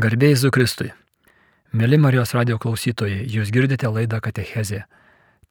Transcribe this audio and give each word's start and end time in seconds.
Garbėjai 0.00 0.36
Zukristui. 0.38 0.86
Mėly 1.76 1.98
Marijos 2.00 2.30
radio 2.32 2.54
klausytojai, 2.62 3.18
jūs 3.28 3.50
girdite 3.52 3.88
laidą 3.92 4.16
Katechezė. 4.24 4.86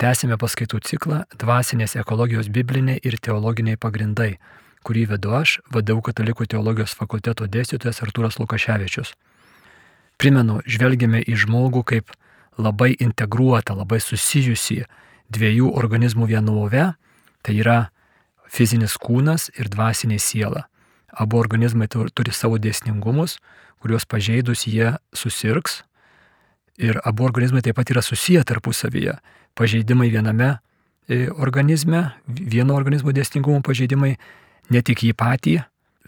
Tęsime 0.01 0.39
paskaitų 0.41 0.79
ciklą 0.89 1.19
Dvasinės 1.37 1.93
ekologijos 2.01 2.49
bibliniai 2.49 2.97
ir 3.05 3.19
teologiniai 3.21 3.77
pagrindai, 3.77 4.39
kurį 4.87 5.03
vedu 5.11 5.35
aš, 5.37 5.59
vadovau 5.69 6.01
Katalikų 6.07 6.47
teologijos 6.49 6.95
fakulteto 6.97 7.45
dėstytojas 7.45 8.01
Artūras 8.07 8.39
Lukaševičius. 8.41 9.13
Primenu, 10.17 10.63
žvelgiame 10.65 11.21
į 11.21 11.37
žmogų 11.43 11.85
kaip 11.93 12.09
labai 12.57 12.95
integruotą, 12.97 13.77
labai 13.77 14.01
susijusi 14.01 14.87
dviejų 15.29 15.75
organizmų 15.77 16.31
vienove, 16.33 16.87
tai 17.45 17.59
yra 17.61 17.79
fizinis 18.49 18.97
kūnas 18.97 19.51
ir 19.59 19.69
dvasinė 19.69 20.17
siela. 20.17 20.65
Abu 21.19 21.39
organizmai 21.39 21.89
turi 21.91 22.33
savo 22.33 22.57
dėsningumus, 22.61 23.37
kuriuos 23.83 24.07
pažeidus 24.07 24.65
jie 24.67 24.93
susirgs. 25.15 25.83
Ir 26.79 26.99
abu 27.03 27.25
organizmai 27.27 27.61
taip 27.65 27.75
pat 27.75 27.91
yra 27.91 28.01
susiję 28.01 28.45
tarpusavyje. 28.47 29.17
Pažeidimai 29.59 30.07
viename 30.13 30.53
e, 31.09 31.27
organizme, 31.27 32.13
vieno 32.27 32.77
organizmo 32.79 33.11
dėsningumo 33.11 33.59
pažeidimai 33.65 34.13
ne 34.71 34.81
tik 34.85 35.03
jį 35.03 35.11
patį 35.19 35.57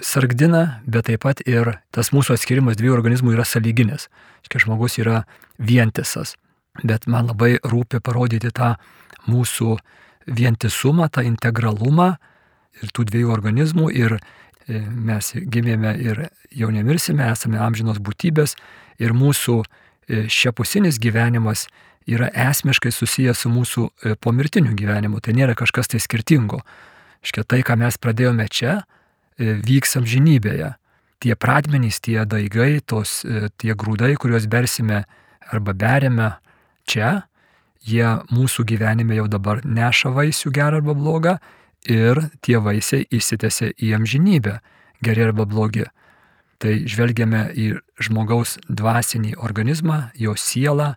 sargdina, 0.02 0.82
bet 0.88 1.08
taip 1.10 1.24
pat 1.26 1.42
ir 1.46 1.76
tas 1.94 2.12
mūsų 2.16 2.36
atskirimas 2.36 2.78
dviejų 2.80 2.96
organizmų 2.96 3.36
yra 3.36 3.46
sąlyginis. 3.46 4.08
Škia 4.48 4.64
žmogus 4.66 4.98
yra 5.02 5.24
vientisas. 5.60 6.36
Bet 6.84 7.08
man 7.08 7.30
labai 7.30 7.58
rūpi 7.60 8.00
parodyti 8.00 8.52
tą 8.56 8.76
mūsų 9.28 9.76
vientisumą, 10.28 11.10
tą 11.12 11.26
integralumą 11.28 12.16
ir 12.82 12.94
tų 12.96 13.06
dviejų 13.10 13.34
organizmų 13.34 13.92
ir 13.92 14.18
mes 14.80 15.32
gimėme 15.52 15.94
ir 16.00 16.26
jau 16.56 16.72
nemirsime, 16.74 17.26
esame 17.32 17.60
amžinos 17.62 18.00
būtybės 18.04 18.56
ir 19.02 19.16
mūsų 19.18 19.58
e, 19.62 20.26
šiapusinis 20.32 21.00
gyvenimas 21.02 21.68
yra 22.10 22.32
esmiškai 22.50 22.92
susijęs 22.94 23.44
su 23.44 23.52
mūsų 23.54 23.88
e, 23.88 24.16
pomirtiniu 24.16 24.76
gyvenimu, 24.78 25.22
tai 25.22 25.36
nėra 25.38 25.56
kažkas 25.60 25.92
tai 25.92 26.02
skirtingo. 26.02 26.62
Škia 27.22 27.46
tai, 27.46 27.62
ką 27.66 27.78
mes 27.78 28.00
pradėjome 28.02 28.48
čia, 28.50 28.82
vyks 29.38 30.00
amžinybėje. 30.00 30.74
Tie 31.22 31.36
pradmenys, 31.38 32.00
tie 32.02 32.24
daigai, 32.26 32.82
tos, 32.82 33.22
tie 33.62 33.76
grūdai, 33.78 34.16
kuriuos 34.18 34.48
bersime 34.50 35.04
arba 35.54 35.76
berėme 35.78 36.32
čia, 36.90 37.28
jie 37.86 38.06
mūsų 38.34 38.66
gyvenime 38.70 39.18
jau 39.18 39.28
dabar 39.30 39.62
neša 39.66 40.14
vaisių 40.18 40.54
gerą 40.54 40.82
arba 40.82 40.98
blogą 40.98 41.38
ir 41.90 42.20
tie 42.42 42.60
vaisiai 42.62 43.08
įsitėse 43.12 43.72
į 43.82 43.96
amžinybę, 43.98 44.60
geri 45.02 45.26
arba 45.26 45.46
blogi. 45.46 45.86
Tai 46.62 46.74
žvelgiame 46.86 47.48
į 47.58 47.68
žmogaus 48.06 48.60
dvasinį 48.70 49.34
organizmą, 49.42 50.12
jo 50.14 50.36
sielą, 50.38 50.94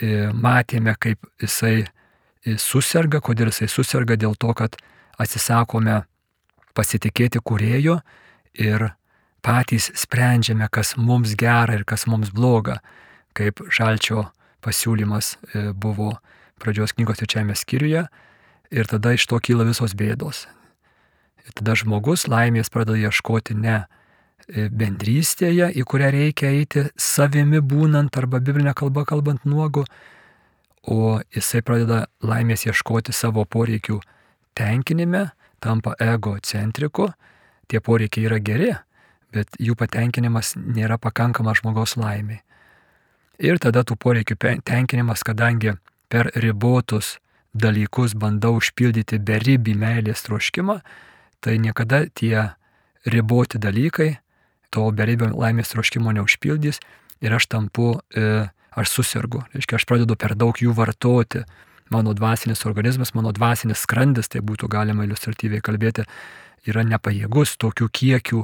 e, 0.00 0.30
matėme, 0.32 0.96
kaip 0.98 1.20
jisai 1.42 1.84
e, 1.84 2.56
susirga, 2.56 3.20
kodėl 3.20 3.52
jisai 3.52 3.68
susirga 3.68 4.16
dėl 4.16 4.38
to, 4.40 4.54
kad 4.56 4.78
atsisakome 5.20 6.04
pasitikėti 6.76 7.40
kurėjo 7.44 8.00
ir 8.56 8.90
patys 9.44 9.90
sprendžiame, 9.94 10.68
kas 10.72 10.96
mums 10.96 11.36
gera 11.36 11.76
ir 11.76 11.84
kas 11.84 12.06
mums 12.08 12.32
bloga, 12.32 12.80
kaip 13.36 13.60
žalčio 13.68 14.30
pasiūlymas 14.64 15.36
e, 15.36 15.68
buvo 15.76 16.16
pradžios 16.56 16.96
knygos 16.96 17.20
trečiajame 17.20 17.54
skyriuje 17.54 18.06
ir 18.70 18.88
tada 18.90 19.12
iš 19.16 19.26
to 19.30 19.38
kyla 19.42 19.66
visos 19.68 19.94
bėdos. 19.98 20.46
Ir 21.46 21.54
tada 21.54 21.76
žmogus 21.78 22.26
laimės 22.30 22.70
pradeda 22.72 22.98
ieškoti 23.06 23.54
ne 23.58 23.76
e, 23.78 24.66
bendrystėje, 24.68 25.70
į 25.78 25.86
kurią 25.86 26.10
reikia 26.14 26.50
eiti 26.50 26.86
savimi 26.98 27.62
būnant 27.62 28.16
arba 28.18 28.40
biblinė 28.42 28.74
kalba 28.74 29.06
kalbant 29.06 29.46
nuogu, 29.46 29.84
o 30.86 31.18
jisai 31.34 31.62
pradeda 31.66 32.06
laimės 32.22 32.66
ieškoti 32.66 33.14
savo 33.14 33.44
poreikių 33.44 34.00
tenkinime, 34.56 35.28
tampa 35.60 35.94
egocentriku, 36.02 37.10
tie 37.70 37.80
poreikiai 37.82 38.28
yra 38.28 38.38
geri, 38.42 38.72
bet 39.34 39.58
jų 39.60 39.76
patenkinimas 39.78 40.54
nėra 40.56 40.98
pakankamas 41.02 41.60
žmogaus 41.60 41.96
laimiai. 41.98 42.42
Ir 43.42 43.58
tada 43.60 43.82
tų 43.84 43.98
poreikių 44.00 44.38
tenkinimas, 44.64 45.22
kadangi 45.26 45.74
per 46.08 46.30
ribotus 46.40 47.16
dalykus 47.58 48.14
bandau 48.18 48.56
užpildyti 48.60 49.18
beribį 49.18 49.74
meilės 49.78 50.24
troškimą, 50.26 50.80
tai 51.40 51.58
niekada 51.62 52.06
tie 52.14 52.52
riboti 53.06 53.60
dalykai 53.62 54.16
to 54.74 54.88
beribio 54.92 55.30
laimės 55.32 55.72
troškimo 55.72 56.12
neužpildys 56.16 56.80
ir 57.24 57.32
aš 57.32 57.48
tampu, 57.52 57.96
e, 58.14 58.48
aš 58.76 58.92
susirgu. 58.92 59.44
Reiškia, 59.54 59.78
aš 59.78 59.86
pradedu 59.88 60.16
per 60.16 60.34
daug 60.36 60.56
jų 60.60 60.74
vartoti. 60.76 61.44
Mano 61.90 62.12
dvasinis 62.18 62.64
organizmas, 62.66 63.14
mano 63.14 63.30
dvasinis 63.32 63.84
skrandis, 63.86 64.28
tai 64.28 64.42
būtų 64.42 64.68
galima 64.68 65.06
iliustratyviai 65.06 65.62
kalbėti, 65.62 66.02
yra 66.66 66.82
nepajėgus 66.82 67.54
tokių 67.62 67.86
kiekių 67.94 68.42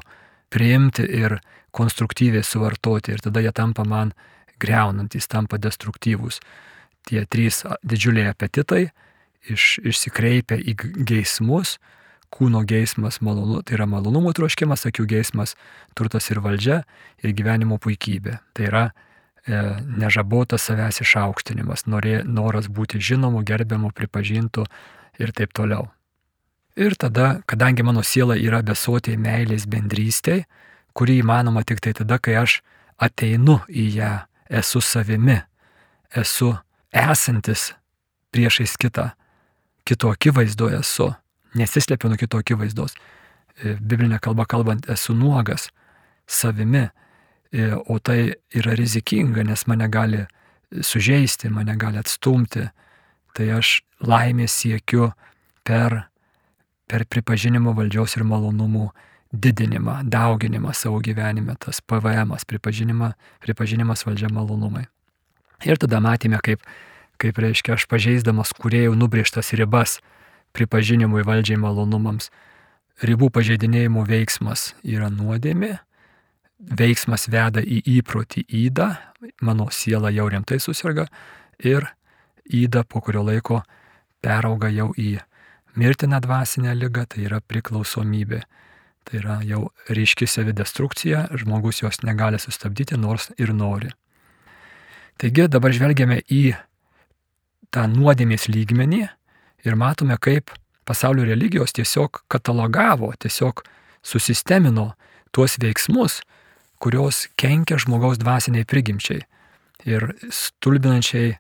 priimti 0.53 1.03
ir 1.03 1.41
konstruktyviai 1.75 2.45
suvartoti. 2.47 3.17
Ir 3.17 3.25
tada 3.25 3.43
jie 3.43 3.51
tampa 3.53 3.85
man 3.85 4.13
greunantys, 4.63 5.27
tampa 5.27 5.59
destruktyvūs. 5.59 6.39
Tie 7.09 7.25
trys 7.27 7.63
didžiuliai 7.83 8.31
apetitai 8.31 8.87
iš, 9.51 9.79
išsikreipia 9.83 10.59
į 10.61 10.77
geismus, 11.09 11.79
kūno 12.33 12.63
geismas, 12.65 13.21
malonu, 13.21 13.61
tai 13.67 13.77
yra 13.77 13.87
malonumo 13.91 14.33
troškimas, 14.37 14.87
akių 14.89 15.07
geismas, 15.11 15.57
turtas 15.99 16.31
ir 16.33 16.41
valdžia 16.45 16.83
ir 17.23 17.35
gyvenimo 17.37 17.77
puikybė. 17.83 18.39
Tai 18.57 18.69
yra 18.69 18.85
e, 18.89 19.59
nežabotas 20.01 20.65
savęs 20.69 21.03
išaukštinimas, 21.05 21.85
norė, 21.91 22.23
noras 22.25 22.71
būti 22.73 23.03
žinomu, 23.03 23.45
gerbiamu, 23.45 23.93
pripažintu 23.93 24.65
ir 25.21 25.35
taip 25.37 25.53
toliau. 25.53 25.91
Ir 26.79 26.97
tada, 26.97 27.43
kadangi 27.45 27.85
mano 27.85 28.01
siela 28.01 28.39
yra 28.41 28.63
besotė 28.65 29.19
meilės 29.21 29.67
bendrystėje, 29.69 30.47
kuri 30.97 31.19
įmanoma 31.21 31.65
tik 31.69 31.83
tai 31.85 31.93
tada, 31.97 32.17
kai 32.17 32.39
aš 32.41 32.63
ateinu 33.01 33.59
į 33.69 33.85
ją 33.99 34.13
esu 34.49 34.81
savimi, 34.85 35.37
esu 36.17 36.55
esantis 36.93 37.73
priešais 38.33 38.77
kitą, 38.77 39.11
kito 39.85 40.11
akivaizdoje 40.13 40.81
esu, 40.81 41.13
nesislepiu 41.55 42.09
nuo 42.09 42.21
kito 42.21 42.41
akivaizdos. 42.41 42.95
E, 43.61 43.77
biblinė 43.81 44.21
kalba 44.23 44.47
kalbant, 44.49 44.89
esu 44.91 45.15
nuogas 45.17 45.69
savimi, 46.27 46.87
e, 47.53 47.73
o 47.73 47.99
tai 47.99 48.35
yra 48.57 48.77
rizikinga, 48.79 49.45
nes 49.45 49.67
mane 49.69 49.89
gali 49.93 50.25
sužeisti, 50.81 51.51
mane 51.53 51.77
gali 51.77 52.01
atstumti. 52.01 52.69
Tai 53.33 53.49
aš 53.57 53.81
laimės 54.05 54.55
siekiu 54.61 55.13
per, 55.65 56.03
per 56.89 57.05
pripažinimo 57.09 57.73
valdžios 57.77 58.19
ir 58.19 58.27
malonumų 58.29 58.91
didinimą, 59.33 60.03
dauginimą 60.13 60.75
savo 60.77 61.01
gyvenime, 61.01 61.57
tas 61.57 61.81
PVM, 61.81 62.35
pripažinimą, 62.47 63.15
pripažinimas 63.41 64.05
valdžia 64.05 64.29
malonumai. 64.33 64.85
Ir 65.69 65.79
tada 65.79 66.01
matėme, 66.03 66.41
kaip, 66.43 66.63
kaip 67.23 67.39
reiškia, 67.39 67.77
aš 67.77 67.87
pažeisdamas 67.91 68.55
kuriejų 68.59 68.97
nubrėžtas 68.99 69.53
ribas 69.59 70.01
pripažinimui 70.57 71.25
valdžiai 71.27 71.61
malonumams. 71.61 72.31
Ribų 73.03 73.31
pažeidinėjimo 73.35 74.05
veiksmas 74.07 74.73
yra 74.85 75.09
nuodėmė, 75.11 75.79
veiksmas 76.63 77.27
veda 77.33 77.63
į 77.63 77.81
įprotį 77.99 78.45
įdą, 78.67 78.93
mano 79.43 79.69
siela 79.73 80.13
jau 80.15 80.29
rimtai 80.31 80.61
susirga 80.63 81.09
ir 81.59 81.89
įda 82.47 82.85
po 82.85 83.01
kurio 83.03 83.25
laiko 83.27 83.63
perauga 84.23 84.71
jau 84.71 84.93
į 84.99 85.17
mirtiną 85.79 86.21
dvasinę 86.23 86.75
lygą, 86.77 87.07
tai 87.09 87.27
yra 87.27 87.41
priklausomybė. 87.41 88.43
Tai 89.03 89.19
yra 89.19 89.41
jau 89.43 89.65
ryški 89.91 90.29
savidestrukcija, 90.31 91.27
žmogus 91.35 91.83
jos 91.83 92.05
negali 92.07 92.39
sustabdyti, 92.39 92.95
nors 93.01 93.33
ir 93.35 93.51
nori. 93.57 93.91
Taigi 95.23 95.45
dabar 95.47 95.71
žvelgiame 95.71 96.17
į 96.35 96.57
tą 97.71 97.85
nuodėmės 97.87 98.49
lygmenį 98.51 99.05
ir 99.63 99.77
matome, 99.79 100.17
kaip 100.19 100.51
pasaulio 100.83 101.23
religijos 101.29 101.71
tiesiog 101.77 102.25
katalogavo, 102.27 103.13
tiesiog 103.23 103.63
susistemino 104.03 104.89
tuos 105.31 105.55
veiksmus, 105.63 106.25
kurios 106.83 107.29
kenkia 107.39 107.79
žmogaus 107.79 108.19
dvasiniai 108.19 108.67
prigimčiai 108.67 109.23
ir 109.87 110.09
stulbinančiai 110.27 111.37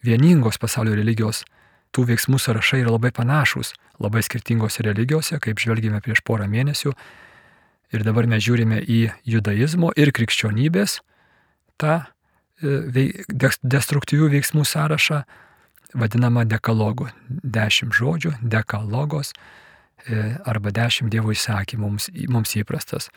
vieningos 0.00 0.56
pasaulio 0.56 0.96
religijos 0.96 1.44
tų 1.92 2.08
veiksmų 2.08 2.40
sąrašai 2.40 2.80
yra 2.86 2.96
labai 2.96 3.12
panašus, 3.12 3.74
labai 4.00 4.24
skirtingose 4.24 4.80
religijose, 4.88 5.36
kaip 5.44 5.60
žvelgėme 5.60 6.00
prieš 6.00 6.24
porą 6.24 6.48
mėnesių. 6.48 6.96
Ir 7.92 8.08
dabar 8.08 8.32
mes 8.32 8.48
žiūrime 8.48 8.80
į 8.80 9.00
judaizmo 9.28 9.92
ir 9.92 10.16
krikščionybės 10.16 11.02
tą 11.76 12.00
destruktyvių 12.62 14.30
veiksmų 14.32 14.64
sąrašą, 14.64 15.22
vadinamą 15.94 16.44
dekalogu. 16.48 17.08
Dešimt 17.28 17.94
žodžių, 17.94 18.36
dekalogos 18.42 19.32
e, 19.32 20.36
arba 20.44 20.70
dešimt 20.70 21.12
Dievo 21.12 21.32
įsakymų 21.32 21.82
mums, 21.82 22.08
mums 22.28 22.56
įprastas. 22.56 23.10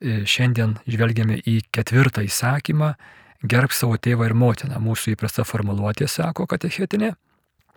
e, 0.00 0.24
šiandien 0.24 0.78
žvelgiame 0.86 1.40
į 1.40 1.62
ketvirtą 1.72 2.24
įsakymą- 2.24 2.94
gerb 3.52 3.72
savo 3.72 3.96
tėvą 3.96 4.26
ir 4.26 4.34
motiną. 4.34 4.76
Mūsų 4.80 5.16
įprasta 5.16 5.44
formuluotė 5.44 6.08
sako 6.08 6.46
katechetinė. 6.46 7.14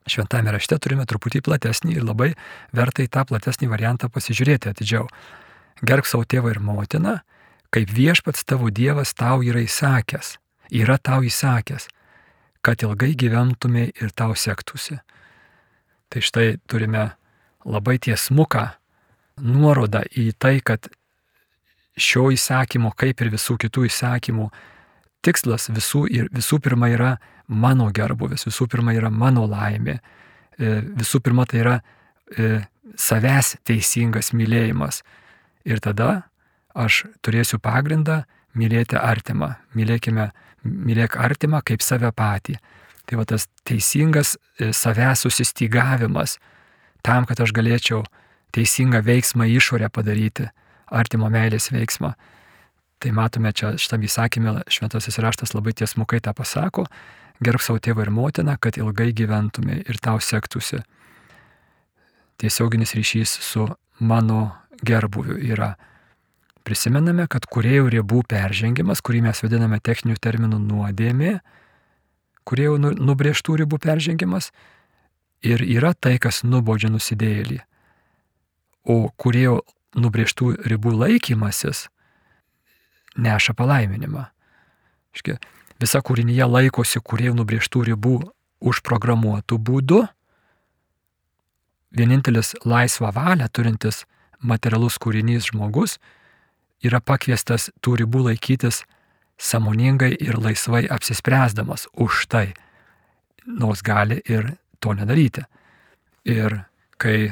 Šventame 0.07 0.51
rašte 0.51 0.79
turime 0.79 1.05
truputį 1.05 1.41
platesnį 1.41 1.95
ir 1.97 2.03
labai 2.03 2.35
verta 2.73 3.03
į 3.03 3.09
tą 3.09 3.25
platesnį 3.25 3.69
variantą 3.69 4.09
pasižiūrėti 4.09 4.71
atidžiau. 4.71 5.07
Gerb 5.83 6.05
savo 6.05 6.23
tėvą 6.23 6.51
ir 6.51 6.59
motiną, 6.59 7.21
kaip 7.71 7.89
viešpats 7.89 8.43
tavo 8.43 8.69
Dievas 8.69 9.13
tau 9.13 9.43
yra 9.43 9.59
įsakęs, 9.59 10.37
yra 10.71 10.97
tau 10.97 11.23
įsakęs, 11.25 11.87
kad 12.61 12.83
ilgai 12.83 13.13
gyventumai 13.17 13.89
ir 14.01 14.11
tau 14.15 14.35
sektųsi. 14.35 14.99
Tai 16.09 16.21
štai 16.25 16.57
turime 16.67 17.11
labai 17.65 17.99
tiesmuką 18.01 18.65
nuorodą 19.39 20.03
į 20.17 20.31
tai, 20.39 20.59
kad 20.65 20.89
šio 21.99 22.29
įsakymo, 22.33 22.91
kaip 22.97 23.21
ir 23.21 23.31
visų 23.33 23.57
kitų 23.61 23.85
įsakymų, 23.89 24.49
tikslas 25.25 25.69
visų, 25.73 26.05
ir, 26.11 26.29
visų 26.33 26.59
pirma 26.63 26.89
yra 26.91 27.11
mano 27.47 27.89
gerbuvis, 27.95 28.45
visų 28.47 28.69
pirma 28.71 28.95
yra 28.95 29.11
mano 29.11 29.45
laimė, 29.49 29.99
e, 30.57 30.79
visų 30.99 31.21
pirma 31.25 31.45
tai 31.49 31.61
yra 31.63 31.75
e, 31.79 32.61
savęs 32.95 33.57
teisingas 33.67 34.31
mylėjimas. 34.33 35.03
Ir 35.67 35.81
tada 35.83 36.29
aš 36.73 37.03
turėsiu 37.25 37.59
pagrindą 37.61 38.23
mylėti 38.57 38.97
artimą. 38.99 39.53
Mylėkime, 39.77 40.29
mylėk 40.63 41.17
artimą 41.19 41.61
kaip 41.65 41.83
save 41.85 42.11
patį. 42.15 42.57
Tai 43.09 43.17
va 43.17 43.25
tas 43.25 43.47
teisingas 43.65 44.35
e, 44.37 44.71
savęs 44.73 45.25
susistygavimas 45.25 46.37
tam, 47.05 47.25
kad 47.25 47.39
aš 47.41 47.53
galėčiau 47.55 48.03
teisingą 48.53 49.01
veiksmą 49.05 49.47
išorę 49.49 49.89
padaryti, 49.93 50.49
artimo 50.89 51.29
meilės 51.33 51.71
veiksmą. 51.73 52.13
Tai 52.99 53.11
matome 53.15 53.53
čia 53.55 53.73
šitame 53.79 54.09
įsakymė, 54.09 54.55
šventasis 54.67 55.21
raštas 55.23 55.55
labai 55.55 55.73
tiesmukai 55.77 56.19
tą 56.21 56.33
pasako, 56.35 56.85
gerb 57.39 57.63
savo 57.63 57.79
tėvą 57.79 58.05
ir 58.05 58.11
motiną, 58.11 58.57
kad 58.59 58.77
ilgai 58.77 59.13
gyventumė 59.15 59.83
ir 59.87 59.99
tau 60.03 60.19
sektųsi. 60.19 60.81
Tiesioginis 62.39 62.95
ryšys 62.95 63.37
su 63.43 63.67
mano 63.99 64.51
gerbuviu 64.83 65.37
yra. 65.39 65.75
Prisimename, 66.69 67.23
kad 67.25 67.47
kuriejų 67.49 67.87
ribų 67.95 68.19
peržengimas, 68.29 68.99
kurį 69.01 69.23
mes 69.25 69.39
vadiname 69.41 69.79
techninių 69.81 70.19
terminų 70.21 70.59
nuodėmė, 70.61 71.39
kuriejų 72.45 72.75
nu, 72.83 72.91
nubrėžtų 73.09 73.55
ribų 73.63 73.79
peržengimas 73.81 74.51
ir 75.41 75.63
yra 75.65 75.95
tai, 75.97 76.19
kas 76.21 76.43
nubaudžia 76.45 76.91
nusidėjėlį. 76.93 77.57
O 78.85 79.09
kuriejų 79.17 79.55
nubrėžtų 79.97 80.51
ribų 80.69 80.93
laikymasis 80.93 81.87
neša 83.17 83.57
palaiminimą. 83.57 84.27
Iškia, 85.17 85.39
visa 85.81 86.03
kūrinyje 86.05 86.45
laikosi 86.51 87.01
kuriejų 87.01 87.33
nubrėžtų 87.39 87.83
ribų 87.89 88.13
užprogramuotų 88.61 89.57
būdų. 89.57 90.03
Vienintelis 91.97 92.53
laisvą 92.61 93.09
valią 93.17 93.49
turintis 93.49 94.03
materialus 94.37 95.01
kūrinys 95.01 95.49
žmogus 95.49 95.97
yra 96.85 97.01
pakviestas 97.03 97.69
tų 97.83 97.99
ribų 98.03 98.25
laikytis 98.29 98.83
samoningai 99.39 100.11
ir 100.19 100.39
laisvai 100.39 100.85
apsispręsdamas 100.91 101.87
už 101.93 102.25
tai, 102.31 102.47
nors 103.45 103.81
gali 103.83 104.19
ir 104.27 104.55
to 104.79 104.93
nedaryti. 104.95 105.45
Ir 106.27 106.63
kai 106.99 107.31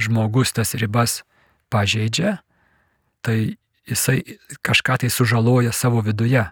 žmogus 0.00 0.54
tas 0.54 0.74
ribas 0.78 1.22
pažeidžia, 1.70 2.38
tai 3.22 3.56
jisai 3.86 4.22
kažką 4.62 5.00
tai 5.02 5.10
sužaloja 5.10 5.72
savo 5.72 6.00
viduje, 6.06 6.44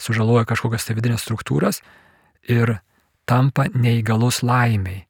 sužaloja 0.00 0.48
kažkokias 0.48 0.88
tai 0.88 0.96
vidinės 0.96 1.24
struktūras 1.24 1.82
ir 2.48 2.78
tampa 3.28 3.68
neįgalus 3.72 4.42
laimiai. 4.42 5.04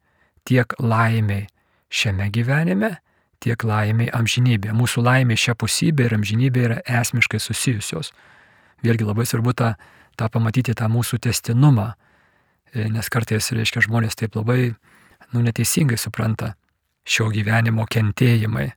Tiek 0.45 0.75
laimiai 0.83 1.47
šiame 1.91 2.31
gyvenime, 2.35 2.97
tiek 3.41 3.65
laimiai 3.65 4.11
amžinybė. 4.17 4.75
Mūsų 4.77 5.05
laimė 5.05 5.37
šia 5.41 5.57
pusybė 5.59 6.09
ir 6.09 6.17
amžinybė 6.19 6.65
yra 6.67 6.79
esmiškai 7.01 7.41
susijusios. 7.41 8.13
Vėlgi 8.85 9.07
labai 9.09 9.27
svarbu 9.29 9.55
tą, 9.57 9.75
tą 10.17 10.29
pamatyti, 10.33 10.75
tą 10.77 10.89
mūsų 10.93 11.21
testinumą, 11.27 11.93
e, 12.75 12.89
nes 12.93 13.09
kartais, 13.13 13.51
reiškia, 13.57 13.85
žmonės 13.89 14.17
taip 14.21 14.37
labai, 14.37 14.75
nu, 15.33 15.43
neteisingai 15.45 15.99
supranta 16.01 16.55
šio 17.09 17.31
gyvenimo 17.33 17.87
kentėjimai. 17.91 18.71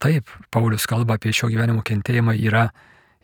Taip, 0.00 0.30
Paulius 0.50 0.86
kalba 0.88 1.18
apie 1.18 1.32
šio 1.36 1.50
gyvenimo 1.52 1.84
kentėjimą 1.86 2.34
yra, 2.40 2.70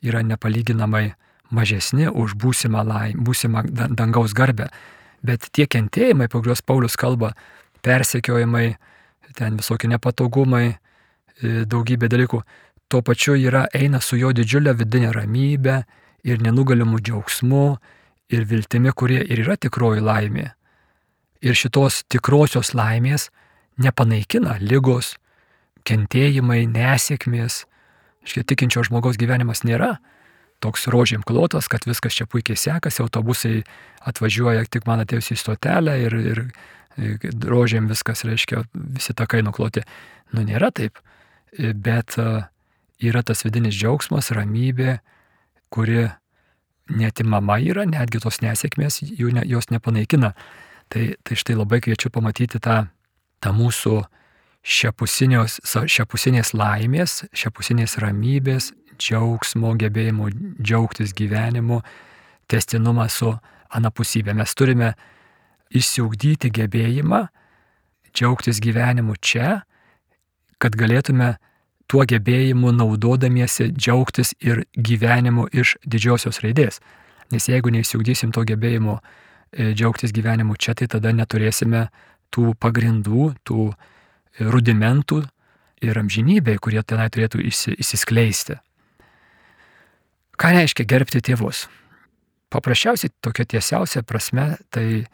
yra 0.05 0.23
nepalyginamai 0.27 1.15
mažesni 1.55 2.11
už 2.11 2.35
būsimą, 2.39 2.83
laim, 2.85 3.23
būsimą 3.25 3.65
dangaus 3.97 4.35
garbę. 4.37 4.69
Bet 5.27 5.49
tie 5.55 5.67
kentėjimai, 5.71 6.29
apie 6.29 6.39
kuriuos 6.39 6.63
Paulius 6.67 6.99
kalba, 7.01 7.33
persekiojimai, 7.87 8.77
ten 9.37 9.59
visokie 9.61 9.91
nepatogumai, 9.93 10.67
e, 10.73 11.53
daugybė 11.69 12.09
dalykų, 12.13 12.41
tuo 12.89 13.03
pačiu 13.03 13.37
yra, 13.37 13.67
eina 13.75 14.01
su 14.01 14.19
jo 14.19 14.33
didžiulė 14.37 14.77
vidinė 14.79 15.13
ramybė 15.17 15.77
ir 16.27 16.43
nenugalimu 16.43 17.01
džiaugsmu 17.03 17.67
ir 18.33 18.47
viltimi, 18.49 18.93
kurie 18.93 19.21
ir 19.23 19.45
yra 19.45 19.57
tikroji 19.61 20.03
laimė. 20.05 20.51
Ir 21.45 21.55
šitos 21.55 22.03
tikrosios 22.11 22.73
laimės 22.75 23.29
nepanaikina 23.79 24.57
lygos, 24.63 25.17
kentėjimai, 25.87 26.65
nesėkmės. 26.71 27.65
Iškia 28.27 28.43
tikinčio 28.49 28.83
žmogaus 28.89 29.19
gyvenimas 29.21 29.63
nėra 29.63 29.97
toks 30.65 30.87
rožėm 30.93 31.23
klotas, 31.27 31.69
kad 31.69 31.85
viskas 31.87 32.17
čia 32.17 32.27
puikiai 32.27 32.59
sekasi, 32.59 33.03
autobusai 33.05 33.61
atvažiuoja 34.09 34.65
tik 34.71 34.87
man 34.89 35.05
atėjus 35.05 35.35
į 35.35 35.39
stotelę 35.41 35.99
ir, 36.07 36.17
ir 36.33 36.43
rožėm 36.97 37.89
viskas, 37.91 38.25
reiškia, 38.25 38.65
visi 38.75 39.15
takai 39.17 39.43
nukloti. 39.45 39.85
Nu, 40.33 40.43
nėra 40.47 40.71
taip, 40.75 40.99
bet 41.57 42.17
e, 42.19 42.29
yra 43.05 43.23
tas 43.23 43.45
vidinis 43.45 43.77
džiaugsmas, 43.77 44.33
ramybė, 44.35 44.99
kuri 45.71 46.09
netimama 46.91 47.59
yra, 47.63 47.85
netgi 47.89 48.21
tos 48.23 48.41
nesėkmės 48.43 49.03
ne, 49.03 49.43
jos 49.47 49.71
nepanaikina. 49.71 50.35
Tai, 50.89 51.17
tai 51.27 51.35
štai 51.35 51.57
labai 51.59 51.81
kviečiu 51.83 52.13
pamatyti 52.15 52.61
tą, 52.63 52.87
tą 53.43 53.51
mūsų 53.57 54.05
šiapusinės 54.67 56.53
laimės, 56.55 57.25
šiapusinės 57.35 57.99
ramybės, 58.03 58.73
džiaugsmo, 58.99 59.75
gebėjimo 59.79 60.31
džiaugtis 60.63 61.15
gyvenimu, 61.17 61.83
testinumą 62.51 63.09
su 63.11 63.35
anapusybė. 63.75 64.35
Mes 64.39 64.55
turime 64.55 64.95
išsiugdyti 65.71 66.51
gebėjimą 66.55 67.27
džiaugtis 68.17 68.61
gyvenimu 68.65 69.17
čia, 69.21 69.63
kad 70.63 70.77
galėtume 70.79 71.37
tuo 71.91 72.07
gebėjimu 72.09 72.73
naudodamiesi 72.75 73.69
džiaugtis 73.75 74.33
ir 74.41 74.65
gyvenimu 74.75 75.47
iš 75.53 75.77
didžiosios 75.85 76.41
raidės. 76.45 76.81
Nes 77.33 77.49
jeigu 77.51 77.71
neįsiugdysim 77.75 78.33
to 78.35 78.45
gebėjimo 78.47 78.99
e, 78.99 79.73
džiaugtis 79.75 80.15
gyvenimu 80.17 80.57
čia, 80.59 80.75
tai 80.79 80.89
tada 80.91 81.13
neturėsime 81.15 81.89
tų 82.35 82.55
pagrindų, 82.63 83.33
tų 83.47 83.71
rudimentų 84.41 85.23
ir 85.87 85.99
amžinybė, 86.01 86.57
kurie 86.63 86.83
tenai 86.83 87.09
turėtų 87.13 87.43
įsiskleisti. 87.47 88.59
Ką 90.37 90.53
reiškia 90.53 90.85
gerbti 90.89 91.23
tėvus? 91.25 91.67
Paprasčiausiai 92.53 93.13
tokia 93.25 93.47
tiesiausia 93.57 94.03
prasme, 94.07 94.57
tai 94.71 95.07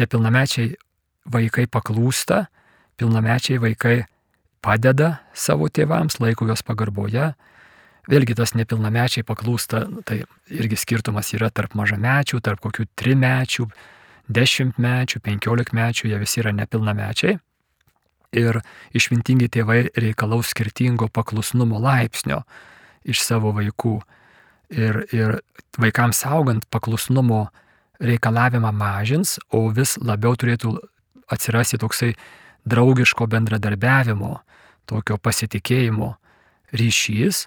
nepilnamečiai 0.00 0.74
vaikai 1.32 1.66
paklūsta, 1.70 2.46
pilnamečiai 3.00 3.60
vaikai 3.62 3.96
padeda 4.64 5.18
savo 5.36 5.68
tėvams, 5.68 6.20
laiko 6.20 6.48
juos 6.48 6.64
pagarboje. 6.66 7.32
Vėlgi 8.10 8.36
tas 8.36 8.52
nepilnamečiai 8.52 9.24
paklūsta, 9.24 9.86
tai 10.04 10.22
irgi 10.52 10.76
skirtumas 10.76 11.32
yra 11.36 11.48
tarp 11.48 11.76
mažamečių, 11.78 12.40
tarp 12.44 12.60
kokių 12.64 12.84
trimečių, 13.00 13.68
dešimtmečių, 14.28 15.20
penkiolikmečių, 15.24 16.10
jie 16.12 16.20
visi 16.20 16.42
yra 16.44 16.52
nepilnamečiai 16.56 17.38
ir 18.34 18.60
išmintingi 18.96 19.48
tėvai 19.52 19.80
reikalaus 19.94 20.50
skirtingo 20.52 21.08
paklusnumo 21.12 21.78
laipsnio 21.82 22.42
iš 23.06 23.22
savo 23.22 23.54
vaikų. 23.56 23.98
Ir, 24.74 25.04
ir 25.14 25.36
vaikams 25.78 26.24
augant 26.26 26.64
paklusnumo 26.72 27.46
reikalavimą 28.00 28.72
mažins, 28.74 29.38
o 29.52 29.68
vis 29.74 29.96
labiau 30.02 30.36
turėtų 30.36 30.74
atsirasti 31.32 31.78
toksai 31.80 32.12
draugiško 32.68 33.26
bendradarbiavimo, 33.30 34.38
tokio 34.88 35.18
pasitikėjimo 35.18 36.14
ryšys. 36.74 37.46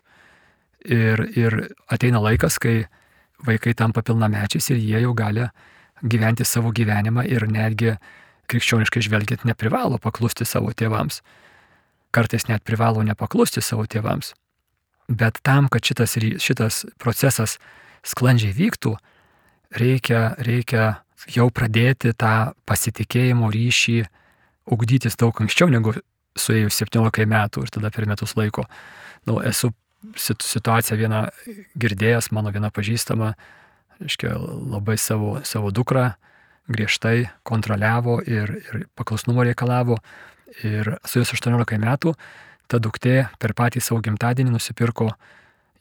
Ir, 0.88 1.24
ir 1.36 1.58
ateina 1.92 2.22
laikas, 2.24 2.60
kai 2.62 2.86
vaikai 3.46 3.74
tampa 3.76 4.02
pilnamečiais 4.06 4.70
ir 4.72 4.80
jie 4.80 5.02
jau 5.04 5.14
gali 5.18 5.50
gyventi 6.02 6.46
savo 6.46 6.72
gyvenimą 6.72 7.26
ir 7.28 7.48
netgi 7.50 7.98
krikščioniškai 8.48 9.04
žvelgiant 9.04 9.44
neprivalo 9.50 9.98
paklusti 10.00 10.46
savo 10.46 10.72
tėvams. 10.72 11.22
Kartais 12.16 12.48
net 12.48 12.64
privalo 12.64 13.04
nepaklusti 13.04 13.62
savo 13.62 13.86
tėvams. 13.86 14.32
Bet 15.08 15.42
tam, 15.44 15.68
kad 15.72 15.84
šitas, 15.84 16.16
šitas 16.44 16.86
procesas 17.00 17.58
sklandžiai 18.08 18.56
vyktų, 18.56 18.96
reikia, 19.72 20.36
reikia 20.38 20.86
jau 21.34 21.50
pradėti 21.52 22.14
tą 22.18 22.54
pasitikėjimo 22.68 23.50
ryšį 23.52 23.98
ugdytis 24.72 25.18
daug 25.20 25.36
anksčiau 25.42 25.70
negu 25.72 25.96
suėjus 26.38 26.78
17 26.84 27.28
metų 27.28 27.66
ir 27.66 27.74
tada 27.74 27.92
per 27.92 28.08
metus 28.10 28.36
laiko. 28.38 28.68
Nu, 29.28 29.40
esu 29.42 29.72
situaciją 30.16 30.98
vieną 31.00 31.24
girdėjęs, 31.80 32.32
mano 32.36 32.52
viena 32.54 32.70
pažįstama, 32.72 33.34
reiškia, 34.00 34.36
labai 34.38 34.98
savo, 35.02 35.38
savo 35.44 35.72
dukrą 35.74 36.12
griežtai 36.68 37.30
kontroliavo 37.48 38.20
ir, 38.28 38.52
ir 38.60 38.86
paklusnumo 38.96 39.46
reikalavo. 39.48 39.98
Ir 40.64 40.96
su 41.06 41.20
jos 41.20 41.34
18 41.36 41.80
metų 41.82 42.14
ta 42.72 42.80
duktė 42.84 43.28
per 43.40 43.54
patį 43.58 43.82
savo 43.84 44.00
gimtadienį 44.04 44.54
nusipirko, 44.54 45.10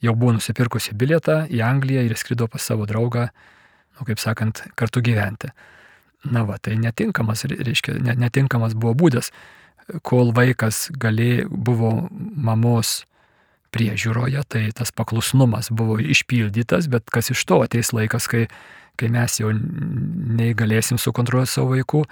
jau 0.03 0.13
buvo 0.15 0.35
nusipirkusi 0.37 0.95
bilietą 0.95 1.45
į 1.51 1.61
Angliją 1.65 2.03
ir 2.05 2.17
skrido 2.19 2.47
pas 2.51 2.63
savo 2.63 2.87
draugą, 2.89 3.27
nu, 3.97 4.05
kaip 4.07 4.21
sakant, 4.21 4.63
kartu 4.79 5.01
gyventi. 5.05 5.51
Na 6.27 6.43
va, 6.47 6.57
tai 6.61 6.75
netinkamas, 6.81 7.45
reiškia, 7.49 7.99
netinkamas 8.17 8.75
buvo 8.77 8.95
būdas, 8.97 9.31
kol 10.03 10.33
vaikas 10.35 10.87
galė, 10.99 11.45
buvo 11.47 12.07
mamos 12.11 13.03
priežiūroje, 13.75 14.41
tai 14.49 14.63
tas 14.75 14.91
paklusnumas 14.95 15.69
buvo 15.71 15.99
išpildytas, 16.01 16.89
bet 16.91 17.11
kas 17.13 17.31
iš 17.33 17.43
to 17.47 17.61
ateis 17.65 17.93
laikas, 17.95 18.27
kai, 18.31 18.47
kai 18.99 19.11
mes 19.13 19.39
jau 19.39 19.51
neįgalėsim 19.53 20.99
sukontroliuoti 21.01 21.53
savo 21.53 21.75
vaikų, 21.75 22.03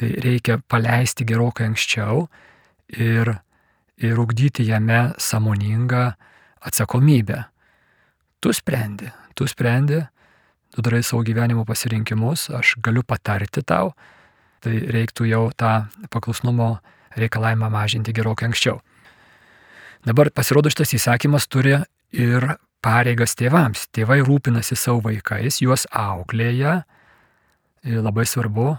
tai 0.00 0.10
reikia 0.24 0.58
paleisti 0.70 1.26
gerokai 1.28 1.68
anksčiau 1.70 2.24
ir, 2.96 3.34
ir 4.00 4.22
ugdyti 4.22 4.66
jame 4.70 5.10
samoningą 5.20 6.10
atsakomybę. 6.66 7.44
Tu 8.40 8.54
sprendi, 8.56 9.10
tu 9.36 9.46
sprendi, 9.50 10.00
tu 10.74 10.82
darai 10.82 11.02
savo 11.02 11.22
gyvenimo 11.26 11.64
pasirinkimus, 11.66 12.48
aš 12.54 12.76
galiu 12.82 13.02
patarti 13.02 13.62
tau, 13.66 13.92
tai 14.62 14.78
reiktų 14.92 15.26
jau 15.30 15.44
tą 15.56 15.86
paklusnumo 16.12 16.76
reikalavimą 17.18 17.70
mažinti 17.72 18.14
gerokai 18.14 18.50
anksčiau. 18.50 18.78
Dabar 20.06 20.30
pasirodo 20.32 20.70
šitas 20.72 20.94
įsakymas 20.96 21.48
turi 21.50 21.74
ir 22.16 22.46
pareigas 22.84 23.34
tėvams. 23.36 23.88
Tėvai 23.92 24.20
rūpinasi 24.24 24.78
savo 24.78 25.02
vaikais, 25.08 25.60
juos 25.60 25.84
auklėja. 25.90 26.80
Labai 27.84 28.24
svarbu, 28.28 28.74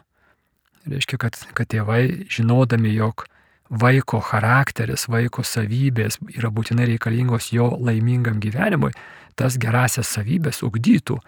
reiškia, 0.89 1.19
kad, 1.21 1.37
kad 1.57 1.69
tėvai, 1.69 2.25
žinodami, 2.29 2.93
jog 2.97 3.25
vaiko 3.71 4.19
charakteris, 4.25 5.07
vaiko 5.09 5.45
savybės 5.47 6.19
yra 6.35 6.51
būtinai 6.53 6.89
reikalingos 6.89 7.51
jo 7.55 7.69
laimingam 7.79 8.41
gyvenimui, 8.43 8.91
tas 9.39 9.57
gerasias 9.61 10.11
savybės 10.11 10.61
ugdytų 10.65 11.19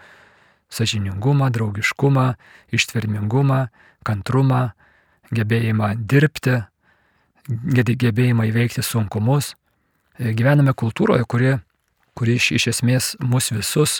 sažiningumą, 0.74 1.50
draugiškumą, 1.54 2.28
ištvermingumą, 2.74 3.66
kantrumą, 4.06 4.62
gebėjimą 5.34 5.94
dirbti, 6.10 6.60
gebėjimą 7.48 8.48
įveikti 8.50 8.82
sunkumus, 8.84 9.54
E, 10.18 10.30
gyvename 10.34 10.74
kultūroje, 10.78 11.24
kuri, 11.26 11.56
kuri 12.14 12.36
iš, 12.38 12.52
iš 12.58 12.68
esmės 12.74 13.14
mus 13.18 13.50
visus 13.54 13.98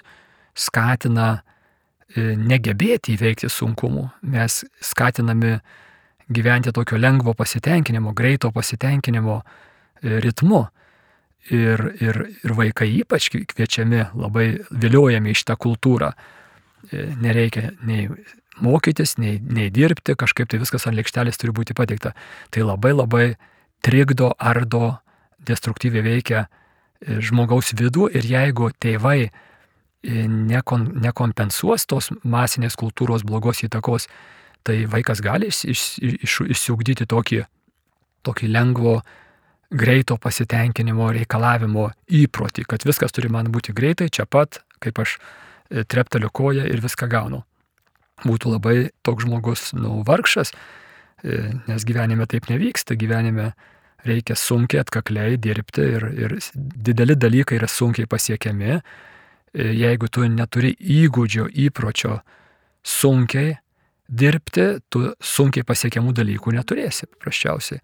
skatina 0.54 1.40
e, 2.14 2.34
negebėti 2.38 3.16
įveikti 3.16 3.50
sunkumų. 3.50 4.06
Mes 4.30 4.62
skatinami 4.78 5.56
gyventi 6.30 6.72
tokio 6.74 7.00
lengvo 7.00 7.34
pasitenkinimo, 7.34 8.14
greito 8.14 8.52
pasitenkinimo 8.54 9.40
e, 9.42 10.20
ritmu. 10.22 10.64
Ir, 11.52 11.82
ir, 12.00 12.16
ir 12.40 12.52
vaikai 12.56 12.86
ypač 13.02 13.26
kviečiami, 13.28 13.98
labai 14.16 14.46
viliojami 14.70 15.34
iš 15.34 15.42
tą 15.44 15.58
kultūrą. 15.60 16.14
Nereikia 16.92 17.70
nei 17.86 18.08
mokytis, 18.60 19.16
nei, 19.18 19.38
nei 19.42 19.70
dirbti, 19.70 20.14
kažkaip 20.18 20.50
tai 20.50 20.60
viskas 20.62 20.86
ant 20.86 20.96
lėkštelės 20.98 21.40
turi 21.40 21.54
būti 21.54 21.76
pateikta. 21.76 22.14
Tai 22.54 22.66
labai 22.66 22.92
labai 22.94 23.24
trikdo, 23.84 24.32
ardo 24.38 24.96
destruktyviai 25.44 26.04
veikia 26.04 26.44
e, 26.44 27.18
žmogaus 27.24 27.74
vidų 27.76 28.08
ir 28.14 28.26
jeigu 28.28 28.70
tėvai 28.80 29.18
e, 29.24 29.30
nekon, 30.28 30.86
nekompensuos 31.04 31.86
tos 31.90 32.12
masinės 32.22 32.78
kultūros 32.80 33.26
blogos 33.26 33.64
įtakos, 33.66 34.08
tai 34.64 34.84
vaikas 34.88 35.20
gali 35.24 35.50
iš, 35.52 35.64
iš, 35.68 35.82
iš, 36.00 36.40
išsiugdyti 36.56 37.08
tokį, 37.10 37.44
tokį 38.24 38.48
lengvo, 38.54 39.00
greito 39.74 40.16
pasitenkinimo 40.20 41.08
reikalavimo 41.12 41.88
įprotį, 42.06 42.64
kad 42.68 42.84
viskas 42.86 43.12
turi 43.12 43.28
man 43.32 43.50
būti 43.52 43.74
greitai, 43.74 44.06
čia 44.12 44.24
pat, 44.30 44.62
kaip 44.80 45.00
aš 45.02 45.18
e, 45.18 45.43
trepteliu 45.68 46.30
koją 46.33 46.66
ir 46.68 46.83
viską 46.85 47.09
gaunu. 47.11 47.42
Būtų 48.25 48.54
labai 48.54 48.76
toks 49.02 49.26
žmogus, 49.26 49.73
nu, 49.76 50.02
vargšas, 50.06 50.52
nes 51.25 51.87
gyvenime 51.88 52.26
taip 52.30 52.47
nevyksta, 52.50 52.97
gyvenime 53.00 53.52
reikia 54.04 54.37
sunkiai 54.37 54.83
atkakliai 54.85 55.38
dirbti 55.40 55.88
ir, 55.97 56.06
ir 56.26 56.37
dideli 56.54 57.16
dalykai 57.16 57.59
yra 57.59 57.68
sunkiai 57.71 58.09
pasiekiami. 58.11 58.78
E, 59.54 59.68
jeigu 59.78 60.11
tu 60.12 60.26
neturi 60.28 60.75
įgūdžio, 60.76 61.49
įpročio 61.66 62.18
sunkiai 62.85 63.54
dirbti, 64.09 64.66
tu 64.92 65.06
sunkiai 65.25 65.64
pasiekiamų 65.66 66.12
dalykų 66.21 66.56
neturėsi, 66.59 67.09
paprasčiausiai. 67.14 67.80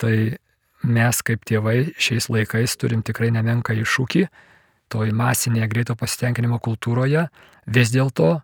Tai 0.00 0.14
mes 0.84 1.22
kaip 1.24 1.46
tėvai 1.48 1.94
šiais 1.96 2.28
laikais 2.28 2.76
turim 2.76 3.04
tikrai 3.06 3.30
nemenką 3.32 3.76
iššūkį 3.80 4.26
toj 4.92 5.12
masinėje 5.16 5.68
greito 5.70 5.96
pasitenkinimo 5.98 6.60
kultūroje 6.62 7.26
vis 7.66 7.92
dėlto 7.94 8.42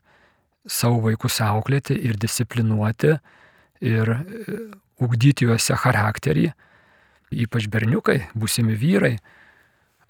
savo 0.67 1.01
vaikus 1.05 1.41
auklėti 1.45 1.97
ir 1.97 2.19
disciplinuoti 2.21 3.15
ir 3.81 4.13
ugdyti 5.01 5.47
juose 5.49 5.77
charakterį, 5.81 6.51
ypač 7.31 7.69
berniukai, 7.73 8.19
būsimi 8.37 8.77
vyrai, 8.77 9.15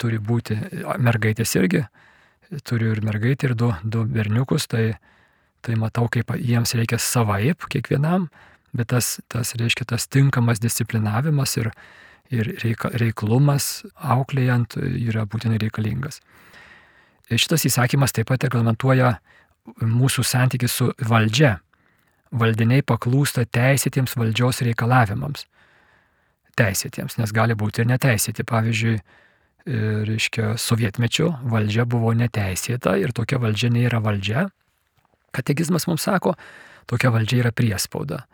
turi 0.01 0.19
būti, 0.19 0.57
mergaitės 0.99 1.55
irgi, 1.55 1.85
turiu 2.67 2.91
ir 2.91 3.03
mergaitę, 3.05 3.51
ir 3.51 3.55
du, 3.55 3.71
du 3.83 4.03
berniukus, 4.03 4.67
tai, 4.67 4.97
tai 5.63 5.77
matau, 5.79 6.09
kaip 6.11 6.33
jiems 6.35 6.75
reikia 6.75 6.99
savaip 6.99 7.69
kiekvienam, 7.71 8.27
bet 8.75 8.91
tas, 8.91 9.19
tas 9.31 9.55
reiškia 9.59 9.87
tas 9.93 10.09
tinkamas 10.11 10.59
disciplinavimas 10.63 11.55
ir, 11.61 11.71
ir 12.31 12.53
reiklumas 12.63 13.83
auklėjant 13.95 14.77
yra 14.81 15.25
būtinai 15.29 15.59
reikalingas. 15.61 16.21
Šitas 17.31 17.65
įsakymas 17.67 18.15
taip 18.15 18.27
pat 18.31 18.43
reglamentuoja 18.47 19.17
mūsų 19.85 20.23
santykių 20.27 20.69
su 20.71 20.89
valdžia 21.07 21.59
valdiniai 22.31 22.83
paklūsta 22.87 23.45
teisėtiems 23.51 24.15
valdžios 24.19 24.63
reikalavimams. 24.67 25.45
Teisėtiems, 26.59 27.17
nes 27.19 27.31
gali 27.35 27.55
būti 27.55 27.83
ir 27.83 27.89
neteisėti. 27.91 28.43
Pavyzdžiui, 28.47 28.95
e, 28.97 29.77
reiškia, 30.07 30.55
sovietmečių 30.59 31.29
valdžia 31.51 31.85
buvo 31.85 32.13
neteisėta 32.15 32.97
ir 32.99 33.15
tokia 33.15 33.39
valdžia 33.39 33.71
nėra 33.71 34.01
valdžia. 34.03 34.49
Katekizmas 35.31 35.87
mums 35.87 36.03
sako, 36.07 36.35
tokia 36.87 37.11
valdžia 37.11 37.45
yra 37.45 37.51
priespauda. 37.55 38.25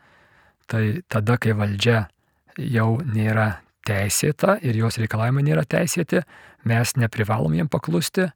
Tai 0.67 1.01
tada, 1.07 1.37
kai 1.37 1.53
valdžia 1.53 2.07
jau 2.57 2.97
nėra 3.05 3.61
teisėta 3.87 4.57
ir 4.61 4.77
jos 4.83 4.99
reikalavimai 5.01 5.45
nėra 5.47 5.63
teisėti, 5.65 6.21
mes 6.67 6.93
neprivalom 6.99 7.55
jiem 7.55 7.71
paklusti 7.71 8.29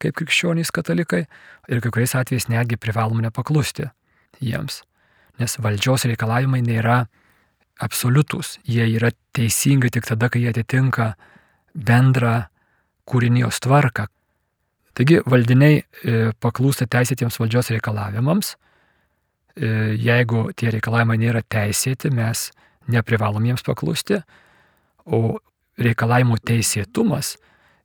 kaip 0.00 0.16
krikščionys 0.16 0.72
katalikai 0.72 1.26
ir 1.68 1.82
kai 1.84 1.90
kuriais 1.92 2.16
atvejais 2.16 2.48
netgi 2.50 2.80
privalom 2.80 3.20
nepaklusti 3.22 3.90
jiems 4.40 4.82
nes 5.40 5.56
valdžios 5.62 6.06
reikalavimai 6.10 6.60
nėra 6.64 7.04
absoliutus, 7.80 8.58
jie 8.68 8.84
yra 8.92 9.10
teisingi 9.36 9.90
tik 9.94 10.08
tada, 10.08 10.28
kai 10.28 10.44
jie 10.44 10.52
atitinka 10.52 11.14
bendrą 11.74 12.34
kūrinijos 13.08 13.62
tvarką. 13.64 14.06
Taigi 14.98 15.20
valdiniai 15.24 15.80
e, 15.80 16.18
paklūsta 16.42 16.86
teisėtiems 16.90 17.38
valdžios 17.40 17.70
reikalavimams. 17.72 18.52
E, 19.56 19.70
jeigu 19.96 20.50
tie 20.58 20.74
reikalavimai 20.74 21.16
nėra 21.22 21.42
teisėti, 21.46 22.12
mes 22.12 22.50
neprivalom 22.90 23.46
jiems 23.48 23.64
paklusti, 23.64 24.20
o 25.10 25.38
reikalavimų 25.80 26.38
teisėtumas 26.46 27.36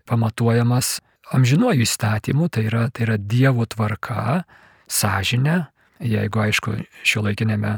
pamatuojamas 0.05 0.99
amžinuoju 1.33 1.85
įstatymu, 1.85 2.49
tai 2.53 2.67
yra, 2.69 2.87
tai 2.93 3.07
yra 3.07 3.17
Dievo 3.17 3.65
tvarka, 3.65 4.43
sąžinė, 4.85 5.63
Jeigu, 6.03 6.41
aišku, 6.43 6.75
šio 7.07 7.23
laikinėme 7.23 7.77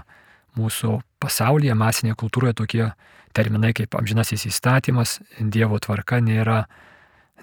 mūsų 0.58 0.98
pasaulyje, 1.22 1.76
masinėje 1.78 2.18
kultūroje 2.18 2.56
tokie 2.58 2.84
terminai 3.38 3.74
kaip 3.78 3.94
amžinasis 4.00 4.48
įstatymas, 4.50 5.20
Dievo 5.38 5.78
tvarka 5.82 6.18
nėra, 6.24 6.64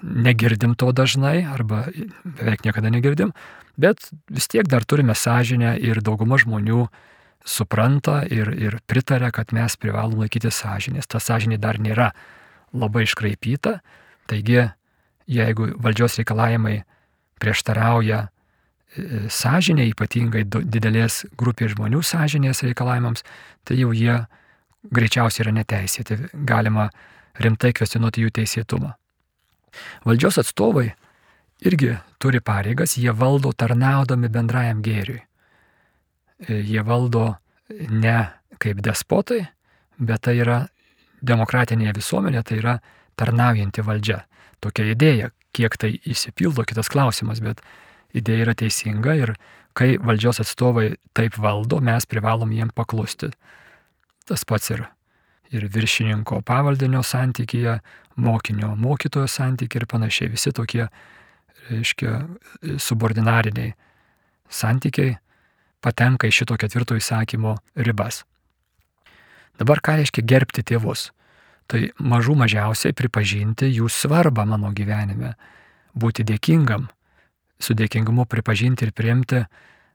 negirdim 0.03 0.75
to 0.75 0.91
dažnai 0.91 1.45
arba 1.47 1.85
beveik 2.25 2.65
niekada 2.67 2.91
negirdim, 2.91 3.31
bet 3.79 4.09
vis 4.27 4.49
tiek 4.51 4.67
dar 4.67 4.83
turime 4.83 5.15
sąžinę 5.15 5.77
ir 5.79 6.03
dauguma 6.03 6.35
žmonių 6.41 6.89
supranta 7.45 8.23
ir, 8.27 8.49
ir 8.57 8.79
pritarė, 8.89 9.29
kad 9.31 9.53
mes 9.53 9.77
privalom 9.77 10.23
laikyti 10.23 10.51
sąžinės. 10.51 11.07
Ta 11.07 11.21
sąžinė 11.21 11.59
dar 11.61 11.77
nėra 11.79 12.09
labai 12.73 13.05
iškraipyta, 13.05 13.79
Taigi, 14.25 14.61
jeigu 15.29 15.69
valdžios 15.81 16.17
reikalavimai 16.19 16.79
prieštarauja 17.41 18.25
e, 18.25 18.29
sąžinė, 19.29 19.85
ypatingai 19.91 20.45
didelės 20.49 21.23
grupės 21.37 21.75
žmonių 21.75 22.01
sąžinės 22.05 22.63
reikalavimams, 22.65 23.25
tai 23.65 23.77
jau 23.81 23.91
jie 23.93 24.17
greičiausiai 24.95 25.45
yra 25.45 25.55
neteisėti, 25.59 26.17
galima 26.33 26.89
rimtai 27.41 27.73
kvestionuoti 27.77 28.25
jų 28.25 28.33
teisėtumą. 28.39 28.95
Valdžios 30.07 30.39
atstovai 30.41 30.87
irgi 31.65 31.95
turi 32.21 32.41
pareigas, 32.41 32.97
jie 32.97 33.13
valdo 33.13 33.51
tarnaudami 33.53 34.31
bendrajam 34.31 34.81
gėriui. 34.85 35.21
E, 36.39 36.59
jie 36.59 36.83
valdo 36.83 37.35
ne 37.89 38.17
kaip 38.59 38.81
despotai, 38.83 39.45
bet 39.97 40.25
tai 40.27 40.35
yra 40.43 40.65
demokratinėje 41.25 41.95
visuomenėje, 41.95 42.43
tai 42.43 42.57
yra 42.59 42.75
tarnaujanti 43.19 43.83
valdžia. 43.85 44.23
Tokia 44.63 44.89
idėja, 44.91 45.31
kiek 45.55 45.77
tai 45.79 45.93
įsipildo, 46.03 46.65
kitas 46.67 46.91
klausimas, 46.91 47.39
bet 47.43 47.63
idėja 48.15 48.49
yra 48.49 48.55
teisinga 48.57 49.15
ir 49.19 49.33
kai 49.75 49.95
valdžios 49.99 50.41
atstovai 50.43 50.93
taip 51.15 51.39
valdo, 51.39 51.79
mes 51.83 52.07
privalom 52.07 52.51
jiem 52.55 52.71
paklusti. 52.75 53.31
Tas 54.27 54.43
pats 54.47 54.71
ir, 54.75 54.85
ir 55.55 55.67
viršininko 55.71 56.41
pavaldinio 56.47 57.03
santykėje, 57.03 57.79
mokinio 58.15 58.73
mokytojo 58.79 59.27
santykiai 59.31 59.83
ir 59.83 59.87
panašiai. 59.91 60.31
Visi 60.31 60.51
tokie, 60.55 60.87
reiškia, 61.69 62.21
subordinariniai 62.79 63.75
santykiai 64.51 65.17
patenka 65.85 66.27
į 66.27 66.33
šito 66.33 66.57
ketvirto 66.57 66.97
įsakymo 66.97 67.55
ribas. 67.85 68.23
Dabar 69.59 69.79
ką 69.85 69.99
reiškia 70.01 70.25
gerbti 70.25 70.65
tėvus? 70.65 71.11
Tai 71.69 71.81
mažų 71.97 72.35
mažiausiai 72.41 72.93
pripažinti 72.93 73.69
jų 73.71 73.87
svarbą 73.89 74.45
mano 74.45 74.69
gyvenime, 74.75 75.33
būti 75.97 76.25
dėkingam, 76.27 76.89
su 77.57 77.73
dėkingumu 77.77 78.27
pripažinti 78.29 78.85
ir 78.85 78.93
priimti 78.93 79.45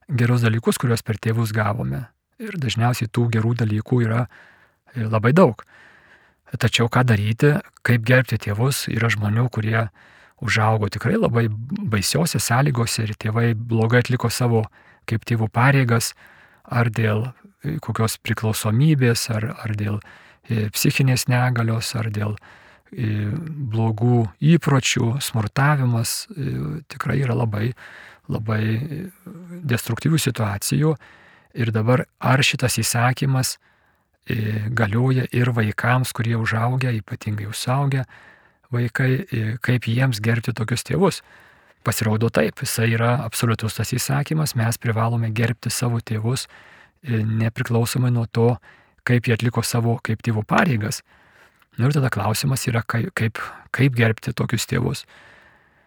gerus 0.09 0.43
dalykus, 0.43 0.81
kuriuos 0.81 1.05
per 1.07 1.21
tėvus 1.23 1.53
gavome. 1.55 2.07
Ir 2.41 2.57
dažniausiai 2.59 3.11
tų 3.13 3.29
gerų 3.37 3.55
dalykų 3.63 4.01
yra 4.07 4.25
labai 4.97 5.35
daug. 5.37 5.63
Tačiau 6.51 6.89
ką 6.91 7.05
daryti, 7.07 7.53
kaip 7.87 8.03
gerbti 8.07 8.41
tėvus, 8.41 8.89
yra 8.91 9.11
žmonių, 9.13 9.47
kurie 9.55 9.85
užaugo 10.43 10.89
tikrai 10.91 11.19
labai 11.21 11.47
baisiose 11.51 12.41
sąlygose 12.43 13.05
ir 13.05 13.15
tėvai 13.21 13.53
blogai 13.55 14.01
atliko 14.03 14.31
savo 14.33 14.65
kaip 15.11 15.27
tėvų 15.29 15.51
pareigas, 15.53 16.15
ar 16.71 16.91
dėl 16.95 17.29
kokios 17.85 18.17
priklausomybės, 18.25 19.27
ar, 19.35 19.51
ar 19.65 19.75
dėl 19.77 20.01
e, 20.01 20.69
psichinės 20.75 21.27
negalios, 21.31 21.93
ar 21.99 22.11
dėl 22.13 22.37
e, 22.37 23.31
blogų 23.73 24.25
įpročių, 24.55 25.17
smurtavimas 25.23 26.25
e, 26.31 26.53
tikrai 26.91 27.21
yra 27.25 27.37
labai, 27.37 27.73
labai 28.31 28.63
destruktyvių 29.67 30.21
situacijų. 30.23 30.95
Ir 31.61 31.73
dabar 31.75 32.07
ar 32.23 32.43
šitas 32.47 32.79
įsakymas 32.79 33.57
galioja 34.77 35.25
ir 35.35 35.49
vaikams, 35.51 36.13
kurie 36.15 36.37
užaugia, 36.39 36.93
ypatingai 36.95 37.49
užaugę 37.51 38.05
vaikai, 38.71 39.25
kaip 39.65 39.89
jiems 39.91 40.21
gerbti 40.23 40.55
tokius 40.55 40.87
tėvus. 40.87 41.19
Pasirodo 41.85 42.29
taip, 42.29 42.61
jisai 42.61 42.91
yra 42.93 43.15
absoliutus 43.25 43.79
tas 43.79 43.95
įsakymas, 43.97 44.53
mes 44.59 44.77
privalome 44.79 45.31
gerbti 45.33 45.73
savo 45.73 46.01
tėvus 46.05 46.47
nepriklausomai 47.09 48.11
nuo 48.13 48.27
to, 48.27 48.53
kaip 49.09 49.27
jie 49.27 49.35
atliko 49.37 49.63
savo 49.65 49.97
kaip 50.05 50.21
tėvų 50.23 50.45
pareigas. 50.45 51.01
Na 51.79 51.89
ir 51.89 51.97
tada 51.97 52.11
klausimas 52.13 52.67
yra, 52.69 52.83
kaip, 52.85 53.13
kaip, 53.17 53.41
kaip 53.73 53.97
gerbti 53.97 54.35
tokius 54.37 54.69
tėvus. 54.69 55.07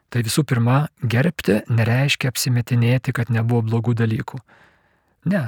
Tai 0.09 0.21
visų 0.25 0.43
pirma, 0.49 0.87
gerbti 1.01 1.59
nereiškia 1.69 2.29
apsimetinėti, 2.29 3.13
kad 3.13 3.29
nebuvo 3.33 3.63
blogų 3.65 3.95
dalykų. 4.01 4.39
Ne. 5.29 5.43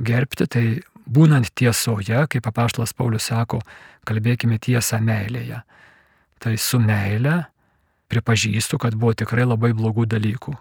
Gerbti 0.00 0.46
tai 0.48 0.64
būnant 1.04 1.52
tiesoje, 1.56 2.24
kaip 2.32 2.48
apaštalas 2.48 2.92
Paulius 2.96 3.28
sako, 3.28 3.60
kalbėkime 4.08 4.58
tiesą 4.62 5.00
meilėje. 5.04 5.62
Tai 6.40 6.52
su 6.56 6.80
meile 6.80 7.42
pripažįstu, 8.10 8.78
kad 8.82 8.96
buvo 8.98 9.14
tikrai 9.16 9.46
labai 9.46 9.72
blogų 9.76 10.06
dalykų. 10.10 10.56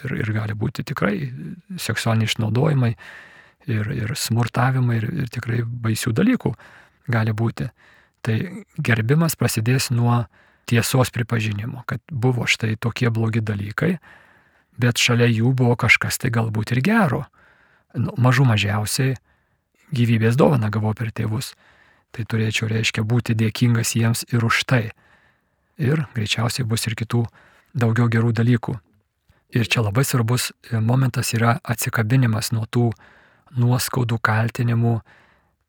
Ir, 0.00 0.14
ir 0.22 0.32
gali 0.32 0.56
būti 0.56 0.84
tikrai 0.86 1.14
seksualiniai 1.80 2.28
išnaudojimai, 2.30 2.94
ir, 3.68 3.90
ir 3.92 4.14
smurtavimai, 4.16 5.00
ir, 5.00 5.08
ir 5.24 5.32
tikrai 5.32 5.60
baisių 5.64 6.14
dalykų 6.16 6.54
gali 7.10 7.34
būti. 7.36 7.68
Tai 8.24 8.36
gerbimas 8.76 9.36
prasidės 9.36 9.90
nuo 9.92 10.22
tiesos 10.68 11.10
pripažinimo, 11.10 11.82
kad 11.88 12.00
buvo 12.10 12.46
štai 12.46 12.76
tokie 12.80 13.10
blogi 13.10 13.42
dalykai, 13.42 13.96
bet 14.80 15.00
šalia 15.00 15.28
jų 15.28 15.52
buvo 15.56 15.76
kažkas 15.76 16.20
tai 16.20 16.30
galbūt 16.32 16.74
ir 16.76 16.82
gero. 16.84 17.24
Nu, 17.96 18.14
mažų 18.20 18.46
mažiausiai 18.46 19.16
gyvybės 19.90 20.38
dovana 20.38 20.70
gavau 20.70 20.94
per 20.94 21.10
tėvus. 21.10 21.54
Tai 22.14 22.24
turėčiau, 22.26 22.68
reiškia, 22.70 23.04
būti 23.06 23.36
dėkingas 23.38 23.94
jiems 23.94 24.24
ir 24.34 24.44
už 24.46 24.64
tai. 24.66 24.90
Ir 25.80 26.04
greičiausiai 26.14 26.66
bus 26.68 26.86
ir 26.86 26.96
kitų 26.98 27.24
daugiau 27.72 28.10
gerų 28.12 28.34
dalykų. 28.36 28.76
Ir 29.56 29.66
čia 29.66 29.82
labai 29.82 30.04
svarbus 30.06 30.50
momentas 30.70 31.32
yra 31.34 31.56
atsikabinimas 31.64 32.52
nuo 32.54 32.66
tų 32.70 32.90
nuoskaudų, 33.58 34.20
kaltinimų, 34.22 35.00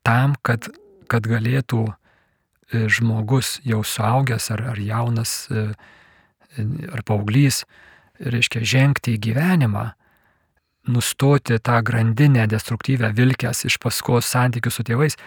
tam, 0.06 0.36
kad, 0.45 0.67
kad 1.10 1.26
galėtų 1.26 1.88
e, 1.89 2.84
žmogus 2.91 3.56
jau 3.65 3.82
suaugęs 3.82 4.52
ar, 4.54 4.67
ar 4.74 4.82
jaunas 4.82 5.47
e, 5.50 5.71
ar 6.91 7.02
paauglys, 7.08 7.63
reiškia, 8.21 8.62
žengti 8.67 9.15
į 9.15 9.21
gyvenimą, 9.30 9.88
nustoti 10.91 11.58
tą 11.62 11.80
grandinę 11.86 12.47
destruktyvę 12.50 13.12
vilkęs 13.17 13.65
iš 13.69 13.78
paskos 13.82 14.30
santykių 14.30 14.74
su 14.74 14.86
tėvais, 14.86 15.17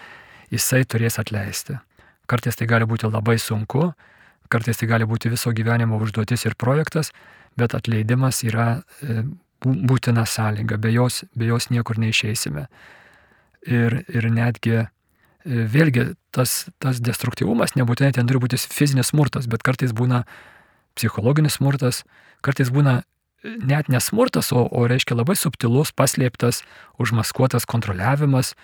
jisai 0.53 0.83
turės 0.87 1.19
atleisti. 1.23 1.79
Kartais 2.31 2.59
tai 2.59 2.69
gali 2.71 2.87
būti 2.89 3.09
labai 3.11 3.37
sunku, 3.39 3.93
kartais 4.53 4.81
tai 4.81 4.89
gali 4.91 5.07
būti 5.09 5.33
viso 5.33 5.53
gyvenimo 5.55 5.99
užduotis 6.03 6.45
ir 6.47 6.57
projektas, 6.59 7.13
bet 7.59 7.75
atleidimas 7.77 8.43
yra 8.47 8.83
e, 9.01 9.23
būtina 9.65 10.27
sąlyga, 10.29 10.79
be 10.81 10.93
jos, 10.93 11.23
be 11.37 11.49
jos 11.49 11.71
niekur 11.73 11.99
neišeisime. 12.01 12.67
Ir, 13.65 14.03
ir 14.13 14.29
netgi 14.29 14.77
e, 14.83 14.87
vėlgi 15.45 16.11
tas, 16.35 16.67
tas 16.83 17.01
destruktyvumas 17.01 17.77
nebūtinai 17.79 18.13
ten 18.17 18.29
turi 18.29 18.43
būti 18.43 18.61
fizinis 18.61 19.13
smurtas, 19.15 19.49
bet 19.49 19.65
kartais 19.65 19.95
būna 19.97 20.25
psichologinis 20.99 21.59
smurtas, 21.59 22.03
kartais 22.45 22.71
būna 22.75 23.01
e, 23.01 23.57
net 23.65 23.89
nesmurtas, 23.93 24.53
o, 24.53 24.67
o 24.69 24.85
reiškia 24.91 25.17
labai 25.17 25.39
subtilus, 25.41 25.95
paslėptas, 25.97 26.63
užmaskuotas 27.01 27.69
kontroliavimas. 27.71 28.55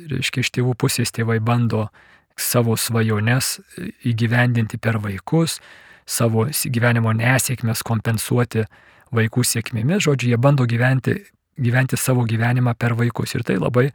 Reiškia, 0.00 0.42
iš 0.42 0.50
tėvų 0.56 0.74
pusės 0.80 1.12
tėvai 1.14 1.38
bando 1.44 1.90
savo 2.38 2.76
svajones 2.76 3.58
e, 3.58 3.90
įgyvendinti 4.12 4.80
per 4.82 4.98
vaikus, 5.02 5.58
savo 6.06 6.46
gyvenimo 6.48 7.12
nesėkmės 7.16 7.84
kompensuoti 7.86 8.66
vaikų 9.12 9.44
sėkmėmis, 9.46 10.04
žodžiu, 10.06 10.32
jie 10.32 10.40
bando 10.40 10.66
gyventi, 10.68 11.18
gyventi 11.60 11.98
savo 12.00 12.24
gyvenimą 12.28 12.74
per 12.78 12.96
vaikus. 12.98 13.36
Ir 13.36 13.44
tai 13.46 13.58
labai, 13.60 13.90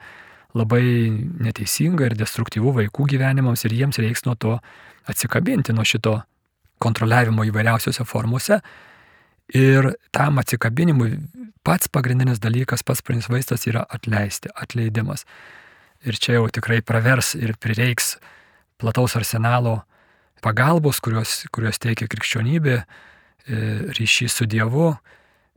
labai 0.57 0.83
neteisinga 1.47 2.07
ir 2.11 2.17
destruktyvu 2.19 2.75
vaikų 2.81 3.07
gyvenimams 3.13 3.65
ir 3.65 3.75
jiems 3.75 3.99
reiks 4.01 4.25
nuo 4.27 4.37
to 4.39 4.57
atsikabinti, 5.09 5.73
nuo 5.73 5.85
šito 5.87 6.19
kontroliavimo 6.83 7.45
įvairiausiose 7.47 8.05
formuose. 8.05 8.61
Ir 9.55 9.93
tam 10.11 10.41
atsikabinimui 10.41 11.13
pats 11.65 11.89
pagrindinis 11.91 12.41
dalykas, 12.43 12.83
pats 12.83 13.01
pagrindinis 13.01 13.31
vaistas 13.31 13.65
yra 13.69 13.85
atleisti, 13.89 14.51
atleidimas. 14.55 15.25
Ir 16.05 16.17
čia 16.19 16.37
jau 16.37 16.47
tikrai 16.53 16.81
pravers 16.85 17.33
ir 17.35 17.55
prireiks 17.57 18.17
plataus 18.77 19.15
arsenalo 19.17 19.81
pagalbos, 20.45 20.99
kurios, 21.01 21.43
kurios 21.51 21.79
teikia 21.81 22.05
krikščionybė, 22.11 22.83
E, 23.47 23.55
ryšys 23.95 24.33
su 24.33 24.45
Dievu. 24.45 24.95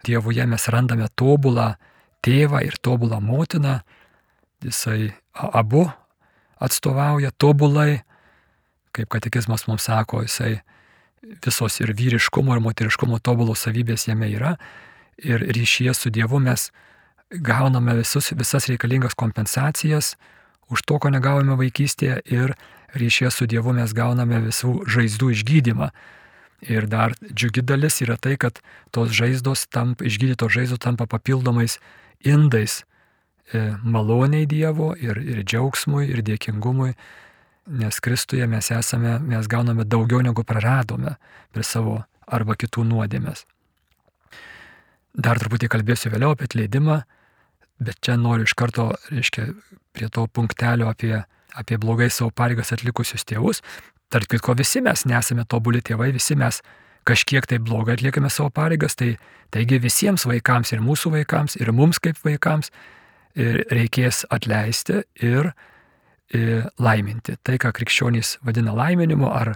Dievuje 0.06 0.46
mes 0.46 0.66
randame 0.70 1.08
tobulą 1.18 1.74
tėvą 2.22 2.62
ir 2.62 2.76
tobulą 2.78 3.18
motiną. 3.20 3.80
Jisai 4.62 5.10
abu 5.34 5.88
atstovauja 6.60 7.32
tobulai, 7.34 8.02
kaip 8.94 9.10
katekizmas 9.10 9.66
mums 9.66 9.88
sako, 9.88 10.22
jisai 10.22 10.60
visos 11.44 11.80
ir 11.80 11.92
vyriškumo, 11.96 12.54
ir 12.54 12.62
moteriškumo 12.62 13.18
tobulos 13.18 13.66
savybės 13.66 14.06
jame 14.06 14.30
yra. 14.30 14.54
Ir 15.18 15.42
ryšyje 15.42 15.94
su 15.96 16.14
Dievu 16.14 16.38
mes 16.38 16.70
gauname 17.30 17.94
visus, 17.94 18.32
visas 18.32 18.66
reikalingas 18.66 19.14
kompensacijas 19.14 20.16
už 20.70 20.82
to, 20.82 20.98
ko 20.98 21.10
negavome 21.10 21.56
vaikystėje 21.58 22.20
ir 22.30 22.54
ryšyje 22.94 23.30
su 23.30 23.46
Dievu 23.46 23.74
mes 23.74 23.94
gauname 23.94 24.40
visų 24.42 24.80
žaizdų 24.90 25.30
išgydymą. 25.34 25.90
Ir 26.60 26.86
dar 26.90 27.14
džiugi 27.22 27.62
dalis 27.64 28.00
yra 28.04 28.18
tai, 28.20 28.36
kad 28.36 28.60
tos 28.92 29.14
žaizdos 29.16 29.66
tampa, 29.72 30.04
išgydytos 30.04 30.52
žaizdos 30.52 30.82
tampa 30.82 31.06
papildomais 31.06 31.78
indais 32.20 32.82
e, 33.54 33.72
maloniai 33.82 34.46
Dievo 34.46 34.92
ir, 34.98 35.18
ir 35.22 35.42
džiaugsmui, 35.42 36.04
ir 36.10 36.22
dėkingumui, 36.26 36.92
nes 37.80 38.00
Kristuje 38.02 38.46
mes 38.50 38.70
esame, 38.74 39.18
mes 39.22 39.48
gauname 39.48 39.86
daugiau 39.86 40.20
negu 40.26 40.44
praradome 40.44 41.16
prie 41.54 41.64
savo 41.64 42.02
arba 42.26 42.58
kitų 42.58 42.84
nuodėmės. 42.90 43.46
Dar 45.14 45.40
truputį 45.40 45.70
kalbėsiu 45.72 46.12
vėliau 46.12 46.34
apie 46.34 46.46
atleidimą, 46.46 47.00
bet 47.80 48.00
čia 48.04 48.16
noriu 48.20 48.46
iš 48.48 48.54
karto, 48.58 48.90
reiškia, 49.10 49.48
prie 49.96 50.08
to 50.12 50.26
punktelio 50.26 50.90
apie, 50.90 51.16
apie 51.56 51.78
blogai 51.80 52.10
savo 52.12 52.30
pareigas 52.30 52.72
atlikusius 52.76 53.26
tėvus. 53.26 53.64
Tark 54.10 54.30
kitko, 54.30 54.56
visi 54.58 54.82
mes 54.84 55.06
nesame 55.06 55.46
tobuli 55.48 55.82
tėvai, 55.82 56.10
visi 56.14 56.36
mes 56.38 56.60
kažkiek 57.08 57.46
tai 57.48 57.58
blogai 57.62 57.96
atliekame 57.96 58.30
savo 58.30 58.50
pareigas, 58.54 58.96
tai 58.98 59.14
taigi 59.54 59.80
visiems 59.82 60.26
vaikams 60.28 60.74
ir 60.74 60.82
mūsų 60.84 61.14
vaikams, 61.16 61.56
ir 61.60 61.72
mums 61.72 62.02
kaip 62.02 62.18
vaikams 62.24 62.70
ir 63.38 63.62
reikės 63.70 64.24
atleisti 64.30 65.02
ir, 65.22 65.52
ir 66.34 66.68
laiminti. 66.78 67.38
Tai, 67.42 67.56
ką 67.62 67.72
krikščionys 67.78 68.38
vadina 68.46 68.74
laiminimu, 68.76 69.30
ar 69.30 69.54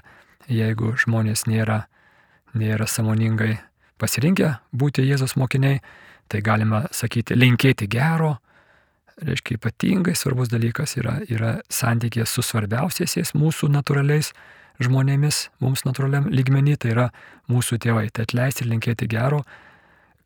jeigu 0.51 0.95
žmonės 1.01 1.47
nėra, 1.51 1.85
nėra 2.55 2.89
samoningai 2.89 3.59
pasirinkę 4.01 4.57
būti 4.75 5.05
Jėzos 5.07 5.37
mokiniai, 5.41 5.81
tai 6.29 6.41
galima 6.45 6.85
sakyti 6.95 7.37
linkėti 7.37 7.89
gero, 7.91 8.37
reiškia 9.23 9.59
ypatingai 9.59 10.17
svarbus 10.19 10.51
dalykas 10.51 10.97
yra, 10.99 11.19
yra 11.31 11.57
santykės 11.73 12.35
su 12.35 12.43
svarbiausiais 12.43 13.35
mūsų 13.37 13.71
natūraliais 13.75 14.33
žmonėmis, 14.83 15.49
mums 15.63 15.85
natūraliam 15.87 16.27
lygmenį, 16.33 16.77
tai 16.83 16.95
yra 16.95 17.09
mūsų 17.51 17.79
tėvai. 17.85 18.09
Tai 18.11 18.27
atleisti 18.27 18.65
ir 18.65 18.73
linkėti 18.73 19.09
gero, 19.11 19.45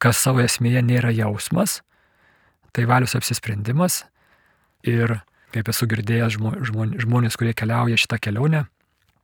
kas 0.01 0.21
savo 0.23 0.41
esmėje 0.45 0.83
nėra 0.87 1.13
jausmas, 1.13 1.83
tai 2.73 2.87
valios 2.89 3.17
apsisprendimas. 3.19 4.05
Ir 4.87 5.19
kaip 5.53 5.69
esu 5.73 5.89
girdėjęs 5.91 6.39
žmonės, 6.39 7.37
kurie 7.37 7.55
keliauja 7.57 7.99
šitą 8.01 8.21
kelionę, 8.23 8.65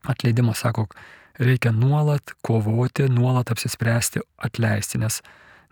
atleidimo 0.09 0.55
sako, 0.57 0.89
reikia 1.41 1.73
nuolat 1.75 2.35
kovoti, 2.45 3.09
nuolat 3.13 3.53
apsispręsti 3.55 4.23
atleisti, 4.45 5.01
nes, 5.03 5.21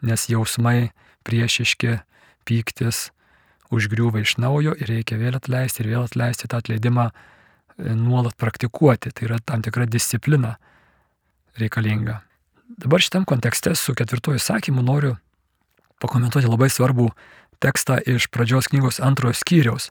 nes 0.03 0.29
jausmai 0.29 0.93
priešiški, 1.27 1.99
pyktis 2.49 3.11
užgriūva 3.73 4.23
iš 4.23 4.37
naujo 4.43 4.75
ir 4.77 4.91
reikia 4.91 5.19
vėl 5.21 5.39
atleisti 5.39 5.83
ir 5.83 5.93
vėl 5.95 6.07
atleisti 6.07 6.51
tą 6.51 6.61
atleidimą 6.61 7.09
nuolat 7.79 8.37
praktikuoti, 8.37 9.13
tai 9.15 9.29
yra 9.31 9.39
tam 9.45 9.63
tikra 9.65 9.87
disciplina 9.89 10.57
reikalinga. 11.59 12.21
Dabar 12.83 13.01
šitam 13.05 13.25
kontekste 13.29 13.75
su 13.75 13.95
ketvirtuoju 13.95 14.41
sakymu 14.41 14.83
noriu 14.85 15.17
pakomentuoti 16.03 16.51
labai 16.51 16.69
svarbų 16.73 17.11
tekstą 17.63 17.99
iš 18.09 18.29
pradžios 18.33 18.69
knygos 18.73 19.01
antrojo 19.01 19.37
skyriaus. 19.39 19.91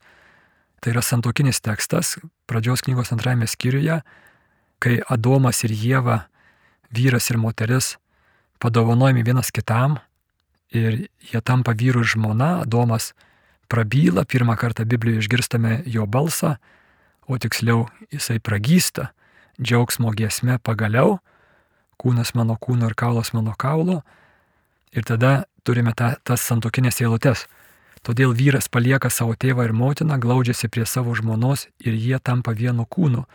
Tai 0.81 0.95
yra 0.95 1.03
santokinis 1.05 1.61
tekstas, 1.61 2.17
pradžios 2.49 2.81
knygos 2.85 3.13
antrajame 3.13 3.47
skyriuje, 3.47 4.01
kai 4.81 4.97
Adomas 5.13 5.61
ir 5.63 5.73
Jėva, 5.77 6.23
vyras 6.89 7.29
ir 7.29 7.37
moteris, 7.37 7.95
padovanojami 8.61 9.25
vienas 9.25 9.51
kitam 9.51 9.97
ir 10.71 11.07
jie 11.31 11.41
tampa 11.43 11.73
vyrų 11.75 12.05
ir 12.05 12.11
žmona, 12.13 12.51
Adomas 12.61 13.11
prabyla, 13.71 14.23
pirmą 14.23 14.55
kartą 14.59 14.85
Biblijoje 14.85 15.25
išgirstame 15.25 15.81
jo 15.85 16.05
balsą, 16.05 16.55
o 17.27 17.37
tiksliau 17.37 17.87
jisai 18.11 18.39
pragysta 18.39 19.11
džiaugsmo 19.61 20.11
giesme 20.17 20.57
pagaliau, 20.63 21.19
kūnas 22.01 22.33
mano 22.35 22.57
kūno 22.57 22.89
ir 22.89 22.95
kaulas 22.97 23.33
mano 23.33 23.53
kaulo. 23.57 24.01
Ir 24.91 25.05
tada 25.07 25.45
turime 25.63 25.93
ta, 25.95 26.15
tas 26.23 26.43
santokinės 26.43 26.99
eilutes. 27.03 27.45
Todėl 28.01 28.33
vyras 28.33 28.67
palieka 28.67 29.11
savo 29.13 29.37
tėvą 29.37 29.67
ir 29.67 29.75
motiną, 29.77 30.17
glaudžiasi 30.19 30.71
prie 30.73 30.87
savo 30.89 31.13
žmonos 31.15 31.67
ir 31.79 31.93
jie 31.93 32.17
tampa 32.19 32.55
vienu 32.57 32.87
kūnu. 32.89 33.27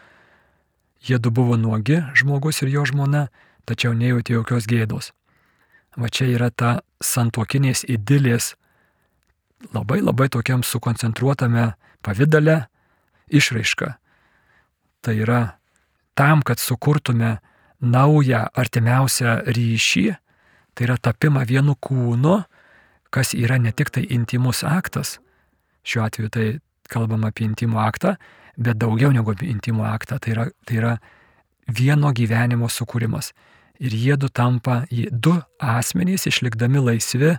Jie 1.06 1.20
du 1.22 1.30
buvo 1.30 1.56
nuogi, 1.56 2.02
žmogus 2.18 2.64
ir 2.64 2.72
jo 2.74 2.84
žmona, 2.90 3.28
tačiau 3.66 3.94
nejauti 3.94 4.36
jokios 4.36 4.68
gėdos. 4.70 5.12
Va 5.96 6.08
čia 6.12 6.28
yra 6.30 6.50
ta 6.50 6.80
santokinės 7.02 7.84
idilės 7.88 8.54
labai 9.72 10.02
labai 10.04 10.28
tokiam 10.28 10.62
sukoncentruotame 10.62 11.72
pavydale, 12.04 12.66
išraiška. 13.28 13.96
Tai 15.00 15.14
yra 15.14 15.40
tam, 16.14 16.42
kad 16.42 16.60
sukurtume 16.60 17.38
naują 17.80 18.46
artimiausią 18.54 19.40
ryšį, 19.46 20.06
tai 20.74 20.86
yra 20.88 20.96
tapimą 21.00 21.44
vienu 21.48 21.76
kūnu, 21.80 22.38
kas 23.10 23.34
yra 23.34 23.58
ne 23.58 23.72
tik 23.72 23.90
tai 23.90 24.06
intimus 24.12 24.62
aktas, 24.64 25.18
šiuo 25.86 26.06
atveju 26.06 26.32
tai 26.32 26.46
kalbam 26.90 27.24
apie 27.28 27.46
intimų 27.46 27.80
aktą, 27.82 28.16
bet 28.56 28.78
daugiau 28.80 29.12
negu 29.12 29.34
intimų 29.40 29.84
aktą, 29.88 30.18
tai 30.22 30.34
yra, 30.34 30.46
tai 30.66 30.80
yra 30.80 30.96
vieno 31.66 32.12
gyvenimo 32.12 32.68
sukūrimas. 32.70 33.32
Ir 33.80 33.92
jie 33.92 34.16
du 34.16 34.28
tampa, 34.28 34.84
du 34.90 35.36
asmenys, 35.60 36.26
išlikdami 36.26 36.80
laisvi, 36.80 37.36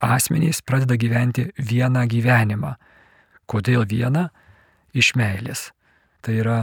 asmenys 0.00 0.62
pradeda 0.64 0.96
gyventi 0.96 1.50
vieną 1.58 2.06
gyvenimą. 2.08 2.76
Kodėl 3.48 3.84
vieną? 3.88 4.28
iš 4.98 5.14
meilės. 5.18 5.70
Tai 6.24 6.36
yra 6.40 6.58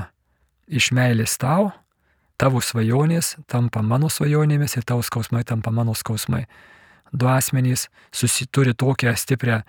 iš 0.68 0.92
meilės 0.96 1.38
tau, 1.42 1.72
tavo 2.42 2.62
svajonės 2.64 3.36
tampa 3.52 3.84
mano 3.86 4.10
svajonėmis 4.12 4.78
ir 4.78 4.88
tavo 4.88 5.06
skausmai 5.06 5.46
tampa 5.48 5.72
mano 5.72 5.96
skausmai. 5.96 6.46
Du 7.14 7.30
asmenys 7.32 7.88
susituri 8.14 8.76
tokią 8.76 9.14
stiprią 9.16 9.62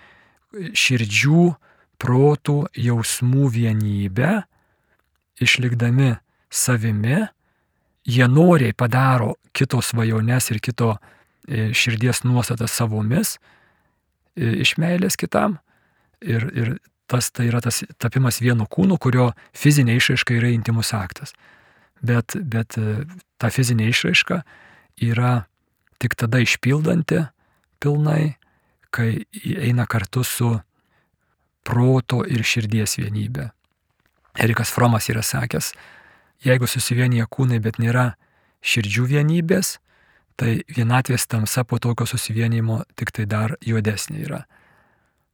širdžių, 0.57 1.47
protų, 2.01 2.59
jausmų 2.77 3.49
vienybę, 3.55 4.43
išlikdami 5.41 6.17
savimi, 6.51 7.27
jie 8.07 8.29
noriai 8.29 8.73
padaro 8.73 9.35
kito 9.53 9.83
svajones 9.83 10.51
ir 10.51 10.61
kito 10.63 10.95
e, 11.49 11.71
širdies 11.75 12.23
nuostatas 12.25 12.75
savomis, 12.79 13.37
e, 14.37 14.53
iš 14.63 14.77
meilės 14.79 15.19
kitam. 15.19 15.59
Ir, 16.23 16.47
ir 16.55 16.71
tas 17.11 17.31
tai 17.35 17.49
yra 17.51 17.61
tas 17.63 17.83
tapimas 18.03 18.41
vienu 18.43 18.67
kūnu, 18.71 18.99
kurio 19.03 19.31
fizinė 19.55 19.99
išraiška 19.99 20.39
yra 20.39 20.53
intimus 20.55 20.93
aktas. 20.97 21.35
Bet, 22.03 22.37
bet 22.39 22.79
e, 22.79 23.03
ta 23.43 23.51
fizinė 23.51 23.91
išraiška 23.91 24.43
yra 25.03 25.35
tik 26.03 26.17
tada 26.19 26.41
išpildanti 26.45 27.25
pilnai, 27.83 28.37
kai 28.95 29.27
eina 29.45 29.87
kartu 29.87 30.23
su 30.25 30.55
proto 31.67 32.23
ir 32.25 32.45
širdies 32.47 32.97
vienybė. 33.01 33.51
Erikas 34.41 34.71
Fromas 34.73 35.09
yra 35.11 35.25
sakęs, 35.25 35.73
jeigu 36.45 36.69
susivienyje 36.69 37.27
kūnai, 37.31 37.61
bet 37.63 37.79
nėra 37.83 38.15
širdžių 38.67 39.07
vienybės, 39.13 39.77
tai 40.37 40.61
vienatvės 40.69 41.27
tamsa 41.31 41.65
po 41.65 41.79
tokio 41.81 42.07
susivienijimo 42.07 42.83
tik 42.97 43.13
tai 43.15 43.27
dar 43.27 43.57
juodesnė 43.65 44.25
yra. 44.27 44.43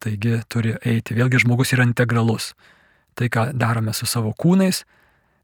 Taigi 0.03 0.41
turi 0.51 0.77
eiti. 0.87 1.15
Vėlgi 1.15 1.43
žmogus 1.43 1.73
yra 1.75 1.87
integralus. 1.87 2.53
Tai, 3.15 3.29
ką 3.29 3.51
darome 3.59 3.93
su 3.95 4.07
savo 4.09 4.33
kūnais, 4.35 4.83